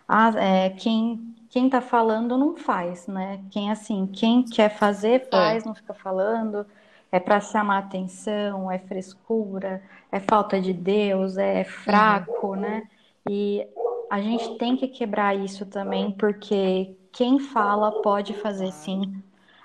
Ah, 0.08 0.30
é, 0.36 0.70
quem 0.70 1.35
quem 1.48 1.66
está 1.66 1.80
falando 1.80 2.36
não 2.36 2.56
faz, 2.56 3.06
né? 3.06 3.40
Quem 3.50 3.70
assim, 3.70 4.06
quem 4.06 4.42
quer 4.42 4.68
fazer 4.70 5.28
faz, 5.30 5.64
é. 5.64 5.66
não 5.66 5.74
fica 5.74 5.94
falando 5.94 6.66
é 7.10 7.20
para 7.20 7.40
chamar 7.40 7.78
atenção, 7.78 8.70
é 8.70 8.78
frescura, 8.78 9.82
é 10.10 10.20
falta 10.20 10.60
de 10.60 10.72
Deus, 10.72 11.36
é 11.36 11.64
fraco, 11.64 12.48
uhum. 12.48 12.56
né? 12.56 12.88
E 13.28 13.66
a 14.10 14.20
gente 14.20 14.56
tem 14.58 14.76
que 14.76 14.88
quebrar 14.88 15.34
isso 15.34 15.66
também, 15.66 16.10
porque 16.12 16.96
quem 17.12 17.38
fala 17.38 18.02
pode 18.02 18.34
fazer 18.34 18.70
sim. 18.72 19.22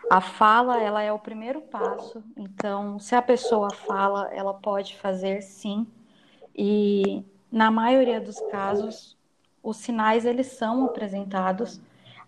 A 0.10 0.20
fala, 0.20 0.82
ela 0.82 1.02
é 1.02 1.12
o 1.12 1.20
primeiro 1.20 1.62
passo. 1.62 2.24
Então, 2.36 3.00
se 3.00 3.16
a 3.16 3.22
pessoa 3.22 3.70
fala, 3.72 4.30
ela 4.34 4.54
pode 4.54 4.98
fazer 4.98 5.42
sim. 5.42 5.88
E 6.56 7.24
na 7.52 7.72
maioria 7.72 8.20
dos 8.20 8.40
casos, 8.52 9.18
os 9.64 9.78
sinais 9.78 10.26
eles 10.26 10.48
são 10.48 10.86
apresentados. 10.86 11.82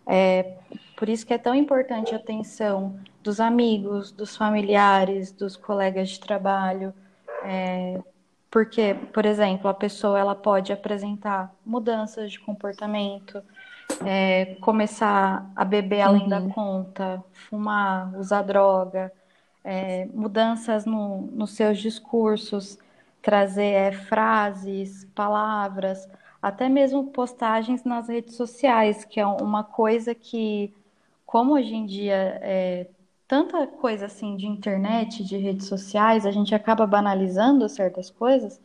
É, 0.06 0.58
por 0.98 1.10
isso 1.10 1.26
que 1.26 1.34
é 1.34 1.38
tão 1.38 1.56
importante 1.56 2.14
a 2.14 2.18
atenção 2.18 3.00
dos 3.22 3.40
amigos, 3.40 4.12
dos 4.12 4.36
familiares, 4.36 5.32
dos 5.32 5.56
colegas 5.56 6.10
de 6.10 6.20
trabalho, 6.20 6.94
é, 7.44 8.02
porque, 8.52 8.96
por 9.12 9.26
exemplo, 9.26 9.68
a 9.68 9.74
pessoa 9.74 10.20
ela 10.20 10.36
pode 10.36 10.72
apresentar 10.72 11.52
mudanças 11.66 12.32
de 12.32 12.40
comportamento, 12.40 13.42
é, 14.06 14.56
começar 14.62 15.50
a 15.56 15.66
beber 15.66 16.02
além 16.02 16.24
uhum. 16.24 16.30
da 16.30 16.42
conta, 16.42 17.24
fumar, 17.32 18.14
usar 18.16 18.44
droga, 18.44 19.12
é, 19.64 20.06
mudanças 20.14 20.86
no, 20.86 21.22
nos 21.32 21.52
seus 21.52 21.80
discursos, 21.80 22.78
trazer 23.22 23.72
é, 23.72 23.92
frases, 23.92 25.06
palavras, 25.16 26.08
até 26.44 26.70
mesmo 26.70 27.06
postagens 27.12 27.86
nas 27.86 28.10
redes 28.10 28.36
sociais, 28.36 29.06
que 29.06 29.20
é 29.22 29.26
uma 29.28 29.64
coisa 29.64 30.14
que, 30.14 30.74
como 31.26 31.54
hoje 31.56 31.74
em 31.76 31.86
dia 31.86 32.40
é, 32.42 32.88
tanta 33.28 33.66
coisa 33.68 34.08
assim 34.08 34.36
de 34.38 34.46
internet, 34.48 35.24
de 35.24 35.38
redes 35.38 35.68
sociais, 35.68 36.26
a 36.26 36.32
gente 36.32 36.54
acaba 36.54 36.86
banalizando 36.86 37.70
certas 37.70 38.10
coisas, 38.12 38.62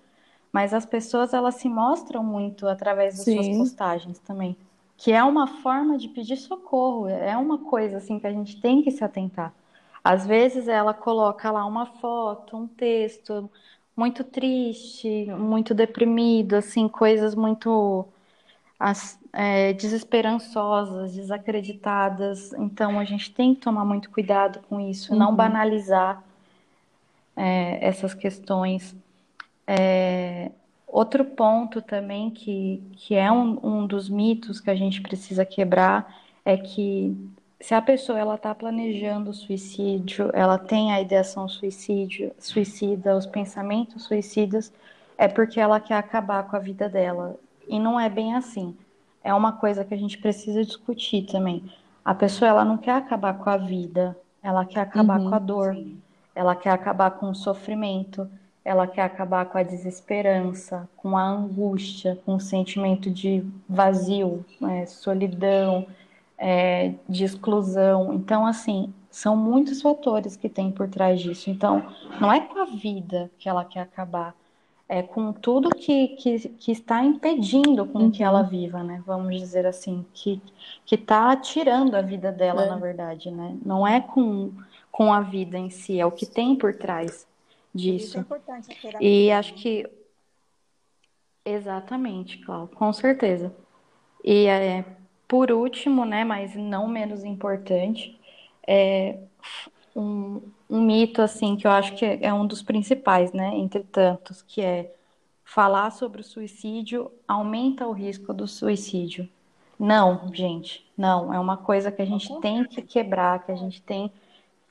mas 0.53 0.75
as 0.75 0.87
pessoas 0.87 1.35
elas 1.35 1.57
se 1.57 1.69
mostram 1.69 2.25
muito 2.25 2.67
através 2.69 3.17
das 3.17 3.27
Sim. 3.27 3.35
suas 3.35 3.49
postagens 3.49 4.19
também, 4.21 4.57
que 4.97 5.13
é 5.13 5.23
uma 5.23 5.47
forma 5.47 5.97
de 5.99 6.09
pedir 6.09 6.37
socorro, 6.37 7.09
é 7.09 7.37
uma 7.37 7.59
coisa 7.59 7.99
assim 7.99 8.19
que 8.19 8.27
a 8.27 8.33
gente 8.33 8.61
tem 8.61 8.83
que 8.83 8.91
se 8.91 9.05
atentar. 9.05 9.55
Às 10.03 10.27
vezes 10.27 10.69
ela 10.69 10.95
coloca 10.95 11.51
lá 11.51 11.65
uma 11.67 11.87
foto, 11.87 12.57
um 12.57 12.67
texto 12.67 13.49
muito 13.99 14.23
triste, 14.23 15.27
muito 15.27 15.75
deprimido, 15.75 16.55
assim, 16.55 16.87
coisas 16.87 17.35
muito 17.35 18.07
as, 18.79 19.19
é, 19.33 19.73
desesperançosas, 19.73 21.17
desacreditadas. 21.17 22.53
Então 22.53 23.01
a 23.01 23.05
gente 23.05 23.35
tem 23.35 23.57
que 23.57 23.61
tomar 23.61 23.85
muito 23.85 24.09
cuidado 24.09 24.61
com 24.69 24.79
isso, 24.79 25.13
uhum. 25.13 25.19
não 25.19 25.35
banalizar 25.35 26.23
é, 27.35 27.85
essas 27.85 28.15
questões. 28.15 28.95
É, 29.67 30.53
outro 30.87 31.25
ponto 31.25 31.83
também 31.83 32.31
que, 32.31 32.81
que 32.93 33.17
é 33.17 33.33
um, 33.33 33.59
um 33.81 33.87
dos 33.87 34.09
mitos 34.09 34.61
que 34.61 34.71
a 34.71 34.77
gente 34.77 35.03
precisa 35.03 35.45
quebrar 35.45 36.23
é 36.45 36.57
que 36.57 37.17
se 37.61 37.75
a 37.75 37.83
pessoa 37.83 38.19
ela 38.19 38.37
está 38.37 38.55
planejando 38.55 39.33
suicídio, 39.35 40.31
ela 40.33 40.59
tem 40.59 40.93
a 40.93 41.01
ideação 41.01 41.49
suicídio, 41.49 42.33
suicida, 42.39 43.17
os 43.17 43.27
pensamentos 43.27 44.05
suicidas, 44.05 44.73
é 45.17 45.27
porque 45.27 45.59
ela 45.59 45.81
quer 45.81 45.97
acabar 45.97 46.45
com 46.45 46.55
a 46.55 46.61
vida 46.61 46.89
dela. 46.89 47.37
E 47.67 47.81
não 47.81 47.99
é 47.99 48.09
bem 48.09 48.35
assim. 48.35 48.77
É 49.25 49.35
uma 49.35 49.53
coisa 49.53 49.85
que 49.85 49.93
a 49.93 49.99
gente 49.99 50.19
precisa 50.19 50.65
discutir 50.65 51.27
também. 51.27 51.65
A 52.05 52.15
pessoa 52.15 52.49
ela 52.49 52.65
não 52.65 52.79
quer 52.79 52.93
acabar 52.93 53.37
com 53.37 53.51
a 53.51 53.57
vida, 53.57 54.17
ela 54.43 54.65
quer 54.65 54.81
acabar 54.81 55.19
uhum, 55.19 55.29
com 55.29 55.35
a 55.35 55.39
dor, 55.39 55.75
sim. 55.75 56.01
ela 56.35 56.55
quer 56.55 56.71
acabar 56.71 57.11
com 57.11 57.29
o 57.29 57.35
sofrimento, 57.35 58.31
ela 58.65 58.87
quer 58.87 59.03
acabar 59.03 59.47
com 59.47 59.59
a 59.59 59.63
desesperança, 59.63 60.89
com 60.97 61.17
a 61.17 61.23
angústia, 61.23 62.19
com 62.25 62.37
o 62.37 62.41
sentimento 62.41 63.11
de 63.11 63.45
vazio, 63.69 64.45
né, 64.61 64.87
solidão, 64.87 65.87
é, 66.39 66.95
de 67.09 67.25
exclusão. 67.25 68.15
Então, 68.15 68.47
assim, 68.47 68.95
são 69.11 69.37
muitos 69.37 69.83
fatores 69.83 70.37
que 70.37 70.49
tem 70.49 70.71
por 70.71 70.89
trás 70.89 71.21
disso. 71.21 71.51
Então, 71.51 71.85
não 72.21 72.33
é 72.33 72.41
com 72.41 72.59
a 72.61 72.65
vida 72.65 73.31
que 73.39 73.49
ela 73.49 73.65
quer 73.65 73.81
acabar, 73.81 74.35
é 74.89 75.03
com 75.03 75.33
tudo 75.33 75.69
que, 75.71 76.09
que, 76.09 76.49
que 76.49 76.73
está 76.73 77.05
impedindo 77.05 77.85
com 77.85 78.05
uhum. 78.05 78.11
que 78.11 78.23
ela 78.23 78.43
viva, 78.43 78.83
né? 78.83 79.03
Vamos 79.05 79.37
dizer 79.39 79.67
assim, 79.67 80.07
que 80.15 80.41
que 80.87 80.95
está 80.95 81.37
tirando 81.37 81.95
a 81.95 82.01
vida 82.01 82.33
dela, 82.33 82.65
é. 82.65 82.69
na 82.71 82.77
verdade, 82.77 83.31
né? 83.31 83.55
Não 83.63 83.87
é 83.87 84.01
com, 84.01 84.53
com 84.91 85.13
a 85.13 85.21
vida 85.21 85.59
em 85.59 85.69
si, 85.69 86.01
é 86.01 86.07
o 86.07 86.11
que 86.11 86.25
tem 86.25 86.57
por 86.57 86.75
trás 86.75 87.27
disso. 87.75 88.07
Isso 88.07 88.19
é 88.19 88.21
importante. 88.21 88.79
E 89.01 89.31
acho 89.31 89.53
que 89.55 89.87
exatamente, 91.45 92.39
Cláudio, 92.39 92.75
com 92.75 92.91
certeza. 92.93 93.55
E 94.25 94.47
é, 94.47 94.85
por 95.29 95.53
último, 95.53 96.07
né, 96.07 96.25
mas 96.25 96.57
não 96.57 96.89
menos 96.89 97.23
importante, 97.23 98.19
é 98.67 99.19
um, 99.95 100.41
um 100.69 100.81
mito 100.81 101.21
assim 101.21 101.55
que 101.55 101.67
eu 101.67 101.71
acho 101.71 101.95
que 101.95 102.05
é 102.05 102.33
um 102.33 102.47
dos 102.47 102.63
principais, 102.63 103.33
né, 103.33 103.55
entre 103.55 103.85
tantos, 103.85 104.41
que 104.41 104.63
é 104.63 104.91
falar 105.45 105.91
sobre 105.91 106.23
o 106.23 106.25
suicídio 106.25 107.11
aumenta 107.27 107.87
o 107.87 107.93
risco 107.93 108.33
do 108.33 108.49
suicídio. 108.49 109.29
Não, 109.79 110.33
gente, 110.35 110.85
não. 110.97 111.33
É 111.33 111.39
uma 111.39 111.57
coisa 111.57 111.93
que 111.93 112.03
a 112.03 112.05
gente 112.05 112.35
tem 112.41 112.65
que 112.65 112.83
quebrar, 112.83 113.45
que 113.45 113.53
a 113.53 113.57
gente 113.57 113.81
tem. 113.83 114.11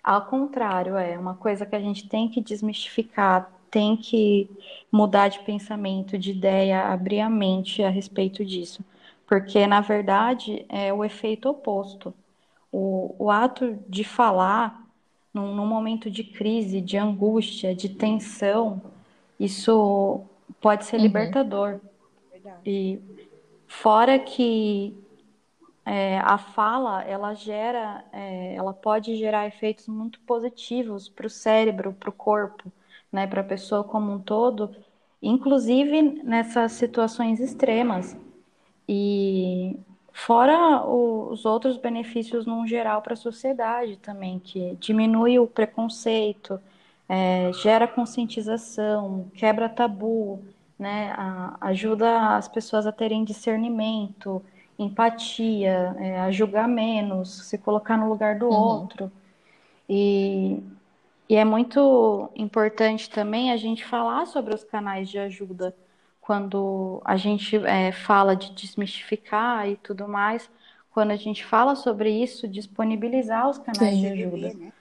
Ao 0.04 0.26
contrário, 0.26 0.98
é 0.98 1.18
uma 1.18 1.36
coisa 1.36 1.66
que 1.66 1.76
a 1.76 1.80
gente 1.80 2.08
tem 2.10 2.28
que 2.30 2.42
desmistificar, 2.42 3.52
tem 3.72 3.96
que 3.96 4.50
mudar 4.92 5.30
de 5.30 5.40
pensamento, 5.40 6.18
de 6.18 6.32
ideia, 6.32 6.92
abrir 6.92 7.22
a 7.22 7.30
mente 7.30 7.84
a 7.84 7.90
respeito 7.90 8.44
disso 8.44 8.84
porque 9.28 9.68
na 9.68 9.82
verdade 9.82 10.66
é 10.70 10.92
o 10.92 11.04
efeito 11.04 11.50
oposto. 11.50 12.14
O, 12.72 13.14
o 13.20 13.30
ato 13.30 13.78
de 13.88 14.04
falar 14.04 14.82
num, 15.34 15.54
num, 15.54 15.68
momento 15.68 16.10
de 16.10 16.24
crise, 16.24 16.82
de 16.82 16.98
angústia, 16.98 17.76
de 17.76 17.90
tensão, 17.90 18.82
isso 19.40 20.22
pode 20.62 20.86
ser 20.86 20.96
uhum. 20.96 21.04
libertador. 21.04 21.80
Verdade. 22.32 22.58
E 22.66 23.00
fora 23.68 24.18
que 24.18 24.96
é, 25.86 26.20
a 26.20 26.38
fala 26.38 27.04
ela 27.04 27.34
gera, 27.34 28.04
é, 28.14 28.56
ela 28.56 28.74
pode 28.74 29.16
gerar 29.18 29.46
efeitos 29.46 29.88
muito 29.88 30.20
positivos 30.22 31.10
para 31.10 31.28
o 31.28 31.30
cérebro, 31.30 31.94
para 31.94 32.10
o 32.10 32.14
corpo, 32.14 32.72
né, 33.12 33.28
para 33.28 33.42
a 33.42 33.44
pessoa 33.44 33.84
como 33.84 34.12
um 34.14 34.20
todo, 34.20 34.74
inclusive 35.22 36.02
nessas 36.24 36.74
situações 36.74 37.40
extremas. 37.40 38.18
E 38.88 39.76
fora 40.14 40.86
os 40.86 41.46
outros 41.46 41.78
benefícios 41.78 42.46
no 42.46 42.66
geral 42.66 43.02
para 43.02 43.14
a 43.14 43.18
sociedade 43.18 43.98
também, 43.98 44.40
que 44.40 44.76
diminui 44.80 45.40
o 45.40 45.48
preconceito, 45.48 46.60
é, 47.10 47.52
gera 47.54 47.88
conscientização, 47.88 49.30
quebra 49.34 49.70
tabu, 49.70 50.42
né, 50.78 51.14
a, 51.18 51.58
ajuda 51.62 52.36
as 52.38 52.48
pessoas 52.48 52.86
a 52.86 52.92
terem 52.92 53.24
discernimento, 53.24 54.44
empatia, 54.78 55.96
é, 56.00 56.20
a 56.20 56.32
julgar 56.32 56.68
menos, 56.68 57.46
se 57.48 57.58
colocar 57.58 57.98
no 57.98 58.10
lugar 58.10 58.38
do 58.38 58.48
uhum. 58.48 58.54
outro. 58.54 59.12
E, 59.90 60.62
e 61.30 61.36
é 61.36 61.44
muito 61.44 62.30
importante 62.36 63.10
também 63.10 63.52
a 63.52 63.58
gente 63.58 63.86
falar 63.86 64.26
sobre 64.26 64.54
os 64.54 64.64
canais 64.64 65.10
de 65.10 65.18
ajuda 65.18 65.76
quando 66.28 67.02
a 67.06 67.16
gente 67.16 67.56
é, 67.56 67.90
fala 67.94 68.36
de 68.36 68.52
desmistificar 68.52 69.66
e 69.70 69.78
tudo 69.78 70.10
mais, 70.10 70.52
quando 70.92 71.12
a 71.12 71.16
gente 71.16 71.46
fala 71.46 71.74
sobre 71.74 72.10
isso, 72.10 72.50
disponibilizar 72.50 73.50
os 73.50 73.58
canais 73.58 73.96
sim. 73.96 74.02
de 74.02 74.08
ajuda. 74.08 74.54
Né? 74.54 74.74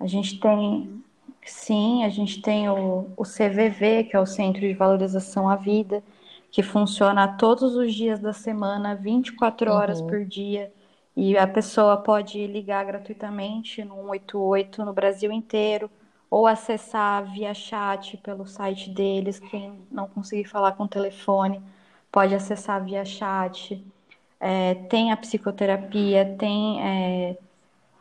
A 0.00 0.06
gente 0.06 0.40
tem, 0.40 1.04
sim, 1.44 2.04
a 2.04 2.08
gente 2.08 2.40
tem 2.40 2.70
o, 2.70 3.06
o 3.18 3.22
CVV, 3.22 4.04
que 4.04 4.16
é 4.16 4.18
o 4.18 4.24
Centro 4.24 4.62
de 4.62 4.72
Valorização 4.72 5.46
à 5.46 5.56
Vida, 5.56 6.02
que 6.50 6.62
funciona 6.62 7.36
todos 7.36 7.76
os 7.76 7.92
dias 7.92 8.18
da 8.18 8.32
semana, 8.32 8.94
24 8.94 9.70
horas 9.70 10.00
uhum. 10.00 10.06
por 10.06 10.24
dia. 10.24 10.72
E 11.14 11.36
a 11.36 11.46
pessoa 11.46 11.98
pode 11.98 12.46
ligar 12.46 12.82
gratuitamente 12.86 13.84
no 13.84 13.96
188 13.96 14.82
no 14.82 14.94
Brasil 14.94 15.30
inteiro 15.30 15.90
ou 16.30 16.46
acessar 16.46 17.24
via 17.32 17.54
chat 17.54 18.16
pelo 18.18 18.46
site 18.46 18.90
deles. 18.90 19.38
Quem 19.38 19.78
não 19.90 20.08
conseguir 20.08 20.44
falar 20.44 20.72
com 20.72 20.84
o 20.84 20.88
telefone 20.88 21.62
pode 22.10 22.34
acessar 22.34 22.82
via 22.84 23.04
chat. 23.04 23.84
É, 24.40 24.74
tem 24.74 25.12
a 25.12 25.16
psicoterapia, 25.16 26.36
tem 26.38 26.82
é, 26.82 27.36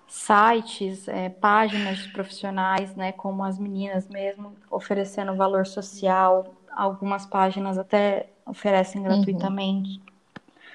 sites, 0.08 1.08
é, 1.08 1.30
páginas 1.30 2.00
de 2.00 2.10
profissionais, 2.12 2.96
né, 2.96 3.12
como 3.12 3.44
as 3.44 3.58
meninas 3.58 4.08
mesmo, 4.08 4.54
oferecendo 4.70 5.36
valor 5.36 5.66
social. 5.66 6.54
Algumas 6.72 7.26
páginas 7.26 7.78
até 7.78 8.28
oferecem 8.46 9.02
uhum. 9.02 9.08
gratuitamente. 9.08 9.98
Uhum. 9.98 10.14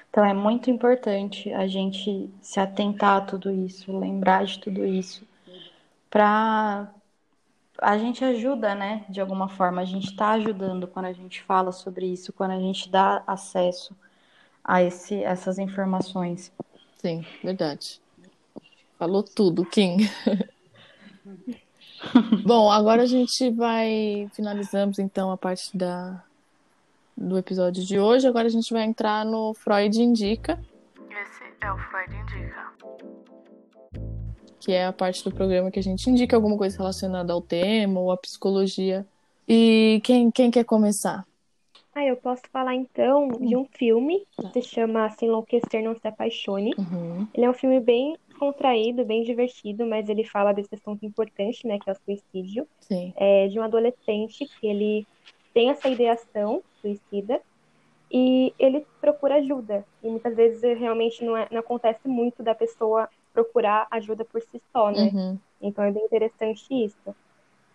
Então 0.09 0.25
é 0.25 0.33
muito 0.33 0.71
importante 0.71 1.53
a 1.53 1.67
gente 1.67 2.29
se 2.41 2.59
atentar 2.59 3.17
a 3.17 3.21
tudo 3.21 3.51
isso, 3.51 3.97
lembrar 3.97 4.43
de 4.43 4.59
tudo 4.59 4.83
isso, 4.83 5.25
para 6.09 6.89
a 7.81 7.97
gente 7.97 8.23
ajuda, 8.23 8.75
né? 8.75 9.05
De 9.09 9.19
alguma 9.21 9.47
forma, 9.47 9.81
a 9.81 9.85
gente 9.85 10.07
está 10.07 10.31
ajudando 10.31 10.87
quando 10.87 11.05
a 11.05 11.13
gente 11.13 11.41
fala 11.41 11.71
sobre 11.71 12.05
isso, 12.05 12.33
quando 12.33 12.51
a 12.51 12.59
gente 12.59 12.89
dá 12.89 13.23
acesso 13.25 13.95
a 14.63 14.83
esse, 14.83 15.23
essas 15.23 15.57
informações. 15.57 16.51
Sim, 16.97 17.25
verdade. 17.43 18.01
Falou 18.97 19.23
tudo, 19.23 19.65
Kim. 19.65 19.97
Bom, 22.45 22.71
agora 22.71 23.03
a 23.03 23.05
gente 23.05 23.49
vai 23.51 24.29
finalizamos 24.33 24.99
então 24.99 25.31
a 25.31 25.37
parte 25.37 25.75
da 25.75 26.23
do 27.15 27.37
episódio 27.37 27.83
de 27.83 27.99
hoje. 27.99 28.27
Agora 28.27 28.47
a 28.47 28.51
gente 28.51 28.71
vai 28.71 28.83
entrar 28.83 29.25
no 29.25 29.53
Freud 29.53 30.01
indica. 30.01 30.59
Esse 31.09 31.43
é 31.61 31.71
o 31.71 31.77
Freud 31.77 32.15
indica 32.15 32.69
que 34.59 34.71
é 34.71 34.85
a 34.85 34.93
parte 34.93 35.23
do 35.23 35.31
programa 35.31 35.71
que 35.71 35.79
a 35.79 35.83
gente 35.83 36.09
indica 36.09 36.35
alguma 36.35 36.57
coisa 36.57 36.77
relacionada 36.77 37.33
ao 37.33 37.41
tema 37.41 37.99
ou 37.99 38.11
à 38.11 38.17
psicologia. 38.17 39.05
E 39.47 40.01
quem, 40.03 40.29
quem 40.29 40.51
quer 40.51 40.63
começar? 40.63 41.25
Ah, 41.95 42.05
eu 42.05 42.15
posso 42.15 42.43
falar 42.51 42.75
então 42.75 43.29
de 43.29 43.57
um 43.57 43.65
filme 43.65 44.25
que 44.37 44.61
se 44.61 44.61
chama 44.61 45.09
Se 45.09 45.25
Enlouquecer 45.25 45.83
Não 45.83 45.95
Se 45.95 46.07
Apaixone. 46.07 46.73
Uhum. 46.77 47.27
Ele 47.33 47.45
é 47.45 47.49
um 47.49 47.53
filme 47.53 47.79
bem 47.79 48.15
contraído, 48.37 49.03
bem 49.03 49.23
divertido, 49.23 49.85
mas 49.85 50.07
ele 50.07 50.23
fala 50.23 50.53
desse 50.53 50.75
assunto 50.75 51.05
importante, 51.05 51.67
né, 51.67 51.77
que 51.77 51.89
é 51.89 51.93
o 51.93 51.97
suicídio. 52.05 52.67
É, 53.17 53.47
de 53.47 53.59
um 53.59 53.63
adolescente 53.63 54.45
que 54.59 54.67
ele 54.67 55.07
tem 55.53 55.69
essa 55.69 55.89
ideação 55.89 56.63
suicida 56.81 57.41
e 58.11 58.53
ele 58.57 58.85
procura 59.01 59.35
ajuda. 59.35 59.85
E 60.03 60.09
muitas 60.09 60.35
vezes 60.35 60.61
realmente 60.79 61.23
não, 61.23 61.35
é, 61.35 61.47
não 61.51 61.59
acontece 61.59 62.07
muito 62.07 62.41
da 62.41 62.55
pessoa 62.55 63.09
procurar 63.33 63.87
ajuda 63.91 64.25
por 64.25 64.41
si 64.41 64.61
só, 64.71 64.91
né? 64.91 65.11
Uhum. 65.13 65.39
Então 65.61 65.83
é 65.83 65.91
bem 65.91 66.03
interessante 66.03 66.65
isso. 66.71 67.15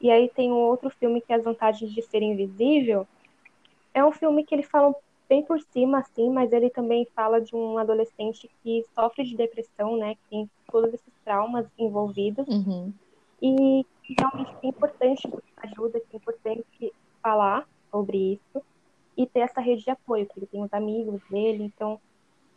E 0.00 0.10
aí 0.10 0.28
tem 0.28 0.52
um 0.52 0.56
outro 0.56 0.90
filme 0.90 1.20
que 1.20 1.32
é 1.32 1.36
As 1.36 1.44
Vantagens 1.44 1.92
de 1.92 2.02
Ser 2.02 2.22
Invisível. 2.22 3.06
É 3.92 4.04
um 4.04 4.12
filme 4.12 4.44
que 4.44 4.54
ele 4.54 4.62
fala 4.62 4.94
bem 5.28 5.42
por 5.42 5.60
cima, 5.60 5.98
assim, 5.98 6.30
mas 6.30 6.52
ele 6.52 6.68
também 6.68 7.06
fala 7.14 7.40
de 7.40 7.54
um 7.56 7.78
adolescente 7.78 8.50
que 8.62 8.84
sofre 8.94 9.24
de 9.24 9.36
depressão, 9.36 9.96
né? 9.96 10.14
Que 10.14 10.20
tem 10.30 10.50
todos 10.70 10.92
esses 10.92 11.12
traumas 11.24 11.66
envolvidos. 11.78 12.46
Uhum. 12.48 12.92
E 13.40 13.86
realmente 14.18 14.52
é 14.62 14.66
importante 14.66 15.28
ajuda, 15.58 16.00
que 16.00 16.14
é 16.14 16.16
importante 16.16 16.92
falar 17.22 17.66
sobre 17.90 18.34
isso 18.34 18.64
e 19.16 19.26
ter 19.26 19.40
essa 19.40 19.60
rede 19.60 19.84
de 19.84 19.90
apoio, 19.90 20.26
que 20.26 20.38
ele 20.38 20.46
tem 20.46 20.62
os 20.62 20.72
amigos 20.72 21.20
dele, 21.30 21.64
então 21.64 22.00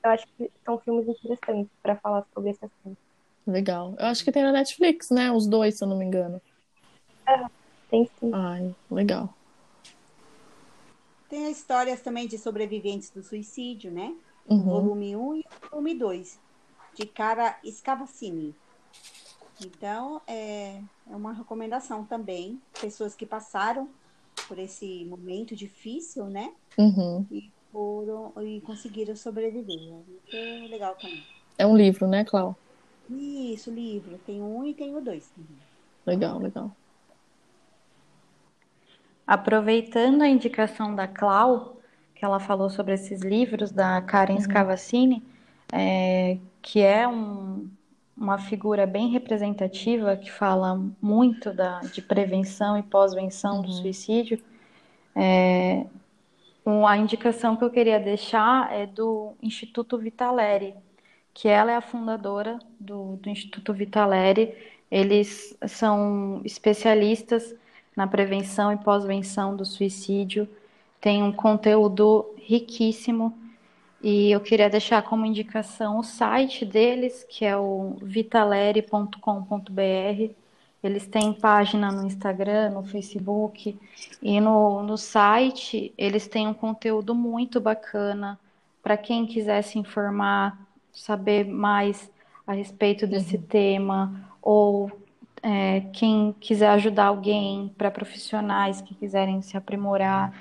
eu 0.04 0.10
acho 0.10 0.28
que 0.38 0.52
são 0.66 0.80
filmes 0.80 1.08
interessantes 1.08 1.72
para 1.82 1.96
falar 1.96 2.26
sobre 2.34 2.52
esse 2.52 2.66
assunto. 2.66 2.98
Legal. 3.46 3.96
Eu 3.98 4.08
acho 4.08 4.24
que 4.24 4.32
tem 4.32 4.44
na 4.44 4.52
Netflix, 4.52 5.10
né? 5.10 5.32
Os 5.32 5.48
dois, 5.48 5.76
se 5.76 5.84
eu 5.84 5.88
não 5.88 5.98
me 5.98 6.06
engano. 6.06 6.42
É, 7.26 7.46
tem 7.90 8.10
sim. 8.20 8.32
Ai, 8.34 8.76
legal. 8.92 9.34
Tem 11.30 11.50
histórias 11.52 12.02
também 12.02 12.28
de 12.28 12.38
sobreviventes 12.38 13.10
do 13.10 13.22
suicídio, 13.24 13.92
né? 13.92 14.16
Uhum. 14.48 14.64
Volume 14.64 15.16
1 15.16 15.36
e 15.36 15.46
volume 15.70 15.94
2, 15.94 16.40
de 16.94 17.06
cara 17.06 17.58
Scavacini. 17.66 18.56
Então, 19.66 20.22
é, 20.28 20.82
é 21.10 21.16
uma 21.16 21.34
recomendação 21.34 22.06
também. 22.06 22.62
Pessoas 22.80 23.16
que 23.16 23.26
passaram 23.26 23.90
por 24.48 24.60
esse 24.60 25.04
momento 25.06 25.56
difícil, 25.56 26.26
né? 26.26 26.54
Uhum. 26.78 27.26
E, 27.32 27.50
foram, 27.78 28.34
e 28.44 28.60
conseguiram 28.62 29.16
sobreviver. 29.16 29.78
Isso 30.26 30.36
é 30.36 30.68
legal 30.68 30.96
também. 30.96 31.24
É 31.58 31.68
um 31.68 31.78
livro, 31.78 32.08
né, 32.08 32.26
Clau? 32.26 32.58
Isso, 33.10 33.70
livro. 33.72 34.18
Tem 34.20 34.42
um 34.42 34.66
e 34.66 34.74
tem 34.74 34.96
o 34.96 35.02
dois. 35.02 35.34
Legal, 36.06 36.40
legal. 36.42 36.76
Aproveitando 39.26 40.22
a 40.22 40.28
indicação 40.28 40.96
da 40.96 41.08
Clau, 41.08 41.78
que 42.16 42.24
ela 42.24 42.40
falou 42.40 42.70
sobre 42.70 42.94
esses 42.94 43.22
livros 43.22 43.72
da 43.72 44.02
Karen 44.02 44.36
Uhum. 44.36 44.42
Scavacini, 44.42 45.24
é, 45.72 46.38
que 46.62 46.80
é 46.82 47.08
um- 47.08 47.70
uma 48.16 48.38
figura 48.40 48.88
bem 48.88 49.10
representativa 49.10 50.16
que 50.16 50.32
fala 50.32 50.82
muito 51.02 51.54
da, 51.54 51.82
de 51.82 52.02
prevenção 52.02 52.78
e 52.78 52.84
pós-venção 52.84 53.62
do 53.62 53.68
Uhum. 53.68 53.74
suicídio. 53.74 54.42
É, 55.16 55.86
a 56.88 56.98
indicação 56.98 57.56
que 57.56 57.64
eu 57.64 57.70
queria 57.70 58.00
deixar 58.00 58.74
é 58.74 58.86
do 58.86 59.34
Instituto 59.42 59.98
Vitaleri, 59.98 60.76
que 61.34 61.48
ela 61.48 61.72
é 61.72 61.76
a 61.76 61.82
fundadora 61.82 62.60
do, 62.80 63.16
do 63.18 63.30
Instituto 63.30 63.74
Vitaleri. 63.74 64.54
Eles 64.92 65.58
são 65.68 66.42
especialistas 66.44 67.56
na 67.96 68.06
prevenção 68.06 68.74
e 68.74 68.78
pós-venção 68.78 69.56
do 69.56 69.66
suicídio. 69.66 70.48
Tem 71.00 71.24
um 71.24 71.32
conteúdo 71.32 72.34
riquíssimo 72.38 73.38
e 74.02 74.32
eu 74.32 74.40
queria 74.40 74.70
deixar 74.70 75.02
como 75.04 75.26
indicação 75.26 75.98
o 75.98 76.04
site 76.04 76.66
deles, 76.66 77.26
que 77.30 77.46
é 77.46 77.58
o 77.58 77.98
vitaleri.com.br. 78.02 80.47
Eles 80.84 81.08
têm 81.08 81.34
página 81.34 81.92
no 81.92 82.06
Instagram, 82.06 82.72
no 82.72 82.84
Facebook 82.84 83.78
e 84.22 84.40
no, 84.40 84.84
no 84.84 84.98
site 84.98 85.94
eles 85.98 86.28
têm 86.28 86.48
um 86.48 86.54
conteúdo 86.54 87.16
muito 87.16 87.60
bacana 87.60 88.40
para 88.84 88.96
quem 88.96 89.26
quiser 89.26 89.64
se 89.64 89.80
informar, 89.80 90.58
saber 90.94 91.46
mais 91.46 92.10
a 92.46 92.54
respeito 92.54 93.06
desse 93.06 93.38
tema 93.38 94.30
ou 94.42 94.92
é, 95.44 95.82
quem 95.94 96.34
quiser 96.40 96.70
ajudar 96.70 97.06
alguém 97.06 97.74
para 97.78 97.92
profissionais 97.92 98.82
que 98.82 98.96
quiserem 98.96 99.42
se 99.42 99.58
aprimorar. 99.58 100.34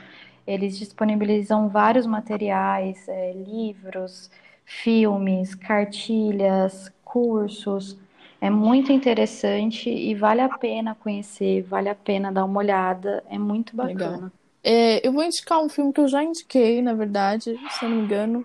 Eles 0.47 0.79
disponibilizam 0.79 1.69
vários 1.69 2.07
materiais, 2.07 3.09
é, 3.09 3.33
livros, 3.33 4.31
filmes, 4.65 5.55
cartilhas, 5.55 6.93
cursos. 7.05 7.99
É 8.41 8.51
muito 8.51 8.93
interessante 8.93 9.89
e 9.89 10.15
vale 10.15 10.41
a 10.41 10.49
pena 10.49 10.95
conhecer, 10.95 11.63
vale 11.63 11.89
a 11.89 11.95
pena 11.95 12.31
dar 12.31 12.45
uma 12.45 12.59
olhada. 12.59 13.25
É 13.31 13.39
muito 13.39 13.75
bacana. 13.75 14.33
É, 14.63 15.07
eu 15.07 15.13
vou 15.13 15.25
indicar 15.25 15.63
um 15.63 15.69
filme 15.69 15.93
que 15.93 16.01
eu 16.01 16.09
já 16.09 16.23
indiquei, 16.23 16.83
na 16.83 16.93
verdade, 16.93 17.59
se 17.71 17.85
eu 17.85 17.89
não 17.89 17.97
me 17.99 18.05
engano. 18.05 18.45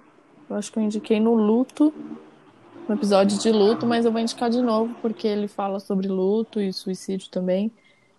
Eu 0.49 0.55
acho 0.55 0.71
que 0.71 0.79
eu 0.79 0.83
indiquei 0.83 1.19
no 1.19 1.33
Luto, 1.33 1.93
no 2.87 2.95
episódio 2.95 3.37
de 3.39 3.51
luto, 3.51 3.85
mas 3.85 4.05
eu 4.05 4.11
vou 4.11 4.19
indicar 4.19 4.49
de 4.49 4.61
novo 4.61 4.93
porque 5.01 5.27
ele 5.27 5.47
fala 5.47 5.79
sobre 5.79 6.07
luto 6.07 6.59
e 6.59 6.73
suicídio 6.73 7.29
também, 7.29 7.71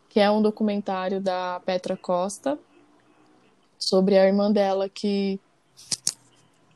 que 0.09 0.19
é 0.19 0.31
um 0.31 0.41
documentário 0.41 1.21
da 1.21 1.61
Petra 1.65 1.97
Costa 1.97 2.59
sobre 3.79 4.17
a 4.17 4.27
irmã 4.27 4.51
dela 4.51 4.89
que 4.89 5.39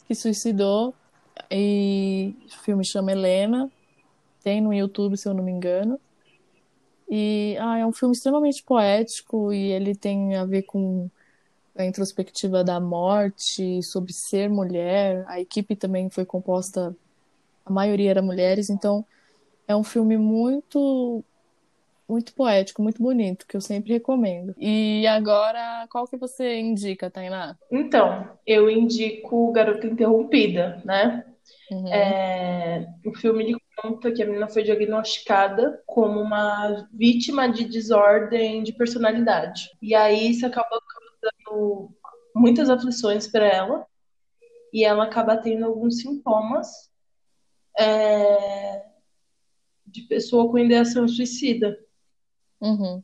que 0.07 0.14
suicidou 0.14 0.94
e 1.51 2.34
o 2.47 2.59
filme 2.62 2.84
chama 2.86 3.12
Helena, 3.12 3.70
tem 4.47 4.61
no 4.61 4.72
YouTube, 4.72 5.16
se 5.16 5.28
eu 5.28 5.34
não 5.34 5.42
me 5.42 5.51
engano. 5.51 5.99
E 7.11 7.57
ah, 7.59 7.78
é 7.78 7.84
um 7.84 7.90
filme 7.90 8.14
extremamente 8.14 8.62
poético 8.62 9.53
e 9.53 9.72
ele 9.72 9.92
tem 9.92 10.36
a 10.36 10.44
ver 10.44 10.62
com 10.62 11.11
a 11.76 11.84
introspectiva 11.84 12.62
da 12.62 12.78
morte, 12.78 13.82
sobre 13.82 14.12
ser 14.12 14.49
mulher. 14.49 15.24
A 15.26 15.40
equipe 15.40 15.74
também 15.74 16.09
foi 16.09 16.24
composta, 16.24 16.94
a 17.64 17.72
maioria 17.72 18.11
era 18.11 18.22
mulheres, 18.22 18.70
então 18.70 19.05
é 19.66 19.74
um 19.74 19.82
filme 19.82 20.16
muito 20.16 21.24
muito 22.09 22.32
poético, 22.32 22.80
muito 22.80 23.03
bonito, 23.03 23.49
que 23.49 23.57
eu 23.57 23.61
sempre 23.61 23.94
recomendo. 23.94 24.55
E 24.57 25.05
agora, 25.09 25.88
qual 25.90 26.07
que 26.07 26.16
você 26.16 26.61
indica, 26.61 27.11
Tainá? 27.11 27.57
Então, 27.68 28.28
eu 28.47 28.70
indico 28.70 29.51
Garota 29.51 29.88
Interrompida, 29.88 30.80
né? 30.84 31.24
Uhum. 31.68 31.88
É, 31.88 32.86
o 33.05 33.12
filme 33.12 33.57
conta 33.76 34.12
que 34.12 34.22
a 34.22 34.26
menina 34.26 34.48
foi 34.48 34.62
diagnosticada 34.62 35.82
como 35.86 36.20
uma 36.20 36.88
vítima 36.92 37.48
de 37.48 37.64
desordem 37.64 38.62
de 38.62 38.72
personalidade. 38.72 39.70
E 39.80 39.94
aí 39.94 40.30
isso 40.30 40.46
acaba 40.46 40.68
causando 40.68 41.90
muitas 42.34 42.70
aflições 42.70 43.26
para 43.26 43.46
ela. 43.46 43.86
E 44.72 44.84
ela 44.84 45.04
acaba 45.04 45.36
tendo 45.36 45.64
alguns 45.64 46.00
sintomas 46.00 46.90
é, 47.78 48.84
de 49.86 50.02
pessoa 50.02 50.50
com 50.50 50.58
ideação 50.58 51.06
suicida. 51.06 51.78
Uhum. 52.60 53.02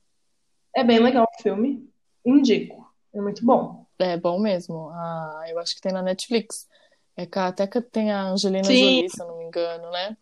É 0.75 0.83
bem 0.83 0.99
legal 0.99 1.25
o 1.25 1.43
filme. 1.43 1.89
Indico. 2.25 2.91
É 3.15 3.21
muito 3.21 3.45
bom. 3.45 3.87
É 3.99 4.17
bom 4.17 4.39
mesmo. 4.39 4.91
Ah, 4.91 5.45
eu 5.49 5.59
acho 5.59 5.75
que 5.75 5.81
tem 5.81 5.93
na 5.93 6.03
Netflix. 6.03 6.69
É 7.17 7.27
que 7.27 7.39
até 7.39 7.67
que 7.67 7.81
tem 7.81 8.11
a 8.11 8.31
Angelina 8.31 8.65
Sim. 8.65 8.79
Jolie, 8.79 9.11
se 9.11 9.23
eu 9.23 9.27
não 9.27 9.39
me 9.39 9.45
engano, 9.45 9.91
né? 9.91 10.17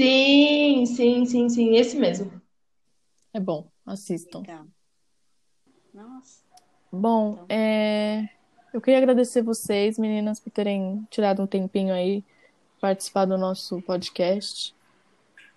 Sim, 0.00 0.86
sim, 0.86 1.26
sim, 1.26 1.48
sim. 1.50 1.76
Esse 1.76 1.94
mesmo. 1.98 2.40
É 3.34 3.38
bom, 3.38 3.68
assistam. 3.84 4.40
Legal. 4.40 4.64
Nossa. 5.92 6.40
Bom, 6.90 7.32
Então. 7.32 7.46
é, 7.50 8.28
eu 8.72 8.80
queria 8.80 8.96
agradecer 8.96 9.42
vocês, 9.42 9.98
meninas, 9.98 10.40
por 10.40 10.50
terem 10.50 11.06
tirado 11.10 11.42
um 11.42 11.46
tempinho 11.46 11.92
aí 11.92 12.24
participar 12.80 13.26
do 13.26 13.36
nosso 13.36 13.82
podcast. 13.82 14.74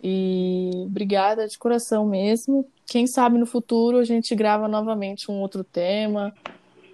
E 0.03 0.71
obrigada 0.87 1.47
de 1.47 1.57
coração 1.57 2.05
mesmo. 2.05 2.67
Quem 2.85 3.07
sabe 3.07 3.37
no 3.37 3.45
futuro 3.45 3.97
a 3.97 4.03
gente 4.03 4.35
grava 4.35 4.67
novamente 4.67 5.31
um 5.31 5.39
outro 5.39 5.63
tema. 5.63 6.33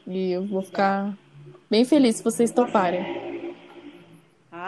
E 0.06 0.32
eu 0.32 0.46
vou 0.46 0.62
ficar 0.62 1.18
bem 1.68 1.84
feliz 1.84 2.18
se 2.18 2.24
vocês 2.24 2.52
toparem. 2.52 3.29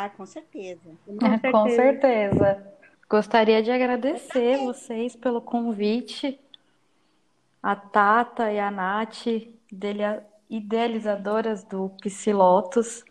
Ah, 0.06 0.10
com 0.10 0.26
certeza. 0.26 0.82
É, 1.22 1.52
com 1.52 1.70
certeza. 1.70 2.68
Gostaria 3.10 3.62
de 3.62 3.70
agradecer 3.70 4.58
vocês 4.58 5.16
pelo 5.16 5.42
convite, 5.42 6.40
a 7.62 7.76
Tata 7.76 8.52
e 8.52 8.60
a 8.60 8.72
Nath, 8.72 9.26
dele- 9.72 10.22
idealizadoras 10.50 11.64
do 11.64 11.90
Psilotos. 12.02 13.04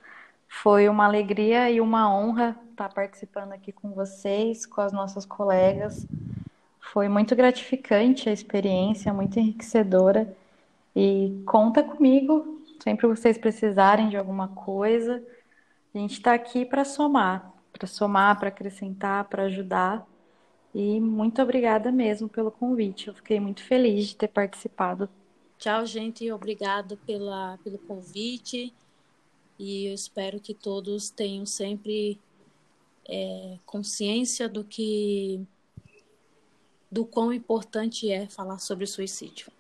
Foi 0.49 0.89
uma 0.89 1.05
alegria 1.05 1.71
e 1.71 1.81
uma 1.81 2.13
honra 2.13 2.57
estar 2.71 2.89
participando 2.93 3.53
aqui 3.53 3.71
com 3.71 3.91
vocês, 3.91 4.67
com 4.67 4.81
as 4.81 4.93
nossas 4.93 5.25
colegas. 5.25 6.07
Foi 6.81 7.09
muito 7.09 7.37
gratificante 7.37 8.29
a 8.29 8.33
experiência, 8.33 9.13
muito 9.13 9.39
enriquecedora. 9.39 10.35
E 10.97 11.41
conta 11.47 11.85
comigo, 11.85 12.61
sempre 12.83 13.07
que 13.07 13.15
vocês 13.15 13.39
precisarem 13.39 14.09
de 14.09 14.17
alguma 14.17 14.49
coisa. 14.49 15.23
A 15.93 15.99
gente 15.99 16.15
está 16.15 16.35
aqui 16.35 16.65
para 16.65 16.85
somar, 16.85 17.53
para 17.73 17.87
somar, 17.87 18.39
para 18.39 18.49
acrescentar, 18.49 19.25
para 19.29 19.45
ajudar. 19.45 20.07
E 20.73 21.01
muito 21.01 21.43
obrigada 21.43 21.91
mesmo 21.91 22.29
pelo 22.29 22.51
convite. 22.51 23.09
Eu 23.09 23.15
fiquei 23.15 23.41
muito 23.41 23.63
feliz 23.65 24.09
de 24.09 24.17
ter 24.17 24.29
participado. 24.29 25.09
Tchau, 25.59 25.85
gente. 25.85 26.31
Obrigado 26.31 26.97
pela, 26.99 27.59
pelo 27.65 27.79
convite. 27.79 28.73
E 29.59 29.87
eu 29.87 29.95
espero 29.95 30.39
que 30.39 30.55
todos 30.55 31.11
tenham 31.11 31.45
sempre 31.45 32.21
é, 33.09 33.59
consciência 33.67 34.49
do 34.49 34.65
que 34.65 35.45
do 36.91 37.05
quão 37.05 37.33
importante 37.33 38.11
é 38.11 38.27
falar 38.27 38.59
sobre 38.59 38.87
suicídio. 38.87 39.51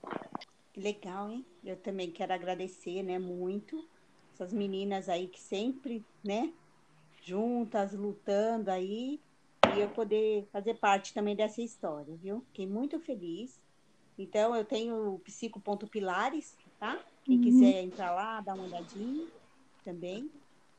Legal, 0.76 1.30
hein? 1.30 1.44
Eu 1.64 1.76
também 1.76 2.10
quero 2.10 2.32
agradecer, 2.32 3.02
né, 3.02 3.18
muito 3.18 3.84
essas 4.40 4.52
meninas 4.54 5.08
aí 5.08 5.28
que 5.28 5.38
sempre, 5.38 6.02
né, 6.24 6.50
juntas, 7.22 7.92
lutando 7.92 8.70
aí, 8.70 9.20
e 9.76 9.80
eu 9.80 9.88
poder 9.90 10.48
fazer 10.50 10.74
parte 10.74 11.12
também 11.12 11.36
dessa 11.36 11.60
história, 11.60 12.16
viu? 12.16 12.40
Fiquei 12.46 12.66
muito 12.66 12.98
feliz. 13.00 13.60
Então, 14.18 14.56
eu 14.56 14.64
tenho 14.64 15.14
o 15.14 15.18
psico.pilares, 15.20 16.56
tá? 16.78 16.98
Quem 17.24 17.38
quiser 17.40 17.84
entrar 17.84 18.14
lá, 18.14 18.40
dar 18.40 18.54
uma 18.54 18.64
olhadinha 18.64 19.26
também. 19.84 20.30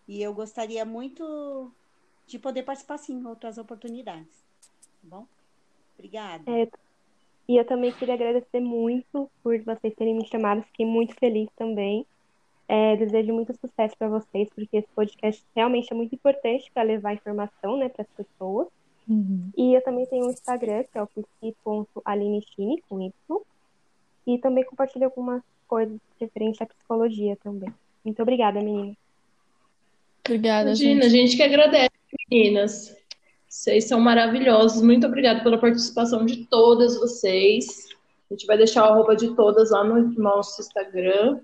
E 0.08 0.22
eu 0.22 0.34
gostaria 0.34 0.84
muito 0.84 1.72
de 2.28 2.40
poder 2.40 2.64
participar 2.64 2.98
sim 2.98 3.14
em 3.14 3.26
outras 3.26 3.58
oportunidades. 3.58 4.44
Tá 5.02 5.08
bom? 5.08 5.28
Obrigada. 5.96 6.52
É, 6.52 6.68
e 7.48 7.58
eu 7.58 7.66
também 7.66 7.92
queria 7.94 8.16
agradecer 8.16 8.60
muito 8.60 9.32
por 9.44 9.58
vocês 9.64 9.94
terem 9.96 10.16
me 10.16 10.28
chamado. 10.28 10.64
Fiquei 10.64 10.86
muito 10.86 11.16
feliz 11.16 11.48
também. 11.56 12.06
É, 12.74 12.96
desejo 12.96 13.34
muito 13.34 13.54
sucesso 13.60 13.94
para 14.00 14.08
vocês, 14.08 14.48
porque 14.56 14.78
esse 14.78 14.88
podcast 14.96 15.44
realmente 15.54 15.92
é 15.92 15.94
muito 15.94 16.16
importante 16.16 16.72
para 16.74 16.84
levar 16.84 17.14
informação 17.14 17.76
né, 17.76 17.90
para 17.90 18.04
as 18.04 18.08
pessoas. 18.26 18.70
Uhum. 19.10 19.50
E 19.58 19.74
eu 19.74 19.84
também 19.84 20.06
tenho 20.06 20.26
um 20.26 20.30
Instagram, 20.30 20.86
que 20.90 20.98
é 20.98 21.04
o 21.04 21.08
psi.alinechine, 21.08 22.82
com 22.88 23.02
Y. 23.02 23.12
E 24.26 24.38
também 24.38 24.64
compartilho 24.64 25.04
algumas 25.04 25.42
coisas 25.68 26.00
referentes 26.18 26.62
à 26.62 26.66
psicologia 26.66 27.38
também. 27.44 27.74
Muito 28.06 28.22
obrigada, 28.22 28.62
menina. 28.62 28.96
Obrigada, 30.26 30.70
Imagina, 30.70 31.02
gente. 31.02 31.06
a 31.06 31.10
gente 31.10 31.36
que 31.36 31.44
agradece, 31.44 31.92
meninas. 32.30 32.96
Vocês 33.50 33.84
são 33.84 34.00
maravilhosos. 34.00 34.82
Muito 34.82 35.06
obrigada 35.06 35.44
pela 35.44 35.58
participação 35.58 36.26
de 36.26 36.46
todas 36.46 36.98
vocês. 36.98 37.90
A 38.30 38.34
gente 38.34 38.46
vai 38.46 38.56
deixar 38.56 38.86
a 38.86 38.96
roupa 38.96 39.14
de 39.14 39.36
todas 39.36 39.72
lá 39.72 39.84
no 39.84 40.14
nosso 40.18 40.62
Instagram. 40.62 41.42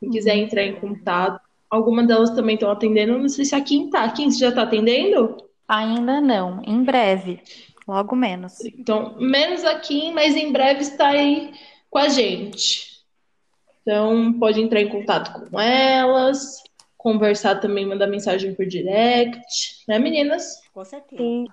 Quem 0.00 0.10
quiser 0.10 0.36
entrar 0.36 0.62
em 0.62 0.76
contato. 0.76 1.40
Algumas 1.70 2.06
delas 2.06 2.30
também 2.30 2.54
estão 2.54 2.70
atendendo. 2.70 3.18
Não 3.18 3.28
sei 3.28 3.44
se 3.44 3.54
a 3.54 3.60
Kim 3.60 3.90
tá. 3.90 4.08
Kim, 4.10 4.30
você 4.30 4.38
já 4.38 4.52
tá 4.52 4.62
atendendo? 4.62 5.36
Ainda 5.68 6.18
não, 6.20 6.62
em 6.64 6.82
breve, 6.82 7.40
logo 7.86 8.16
menos. 8.16 8.64
Então, 8.64 9.16
menos 9.18 9.64
a 9.66 9.78
Kim, 9.78 10.12
mas 10.12 10.34
em 10.34 10.50
breve 10.50 10.80
está 10.80 11.08
aí 11.08 11.52
com 11.90 11.98
a 11.98 12.08
gente. 12.08 12.88
Então, 13.82 14.32
pode 14.34 14.60
entrar 14.60 14.80
em 14.80 14.88
contato 14.88 15.50
com 15.50 15.60
elas, 15.60 16.62
conversar 16.96 17.56
também, 17.56 17.86
mandar 17.86 18.06
mensagem 18.06 18.54
por 18.54 18.64
direct, 18.64 19.84
né, 19.86 19.98
meninas? 19.98 20.60
Com 20.72 20.84
certeza. 20.84 21.22
Sim. 21.22 21.46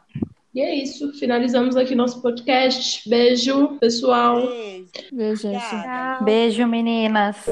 E 0.54 0.62
é 0.62 0.74
isso. 0.74 1.12
Finalizamos 1.20 1.76
aqui 1.76 1.94
nosso 1.94 2.22
podcast. 2.22 3.08
Beijo, 3.10 3.78
pessoal. 3.78 4.48
Beijo. 4.48 4.88
Beijo. 5.12 6.24
Beijo, 6.24 6.68
meninas. 6.68 7.46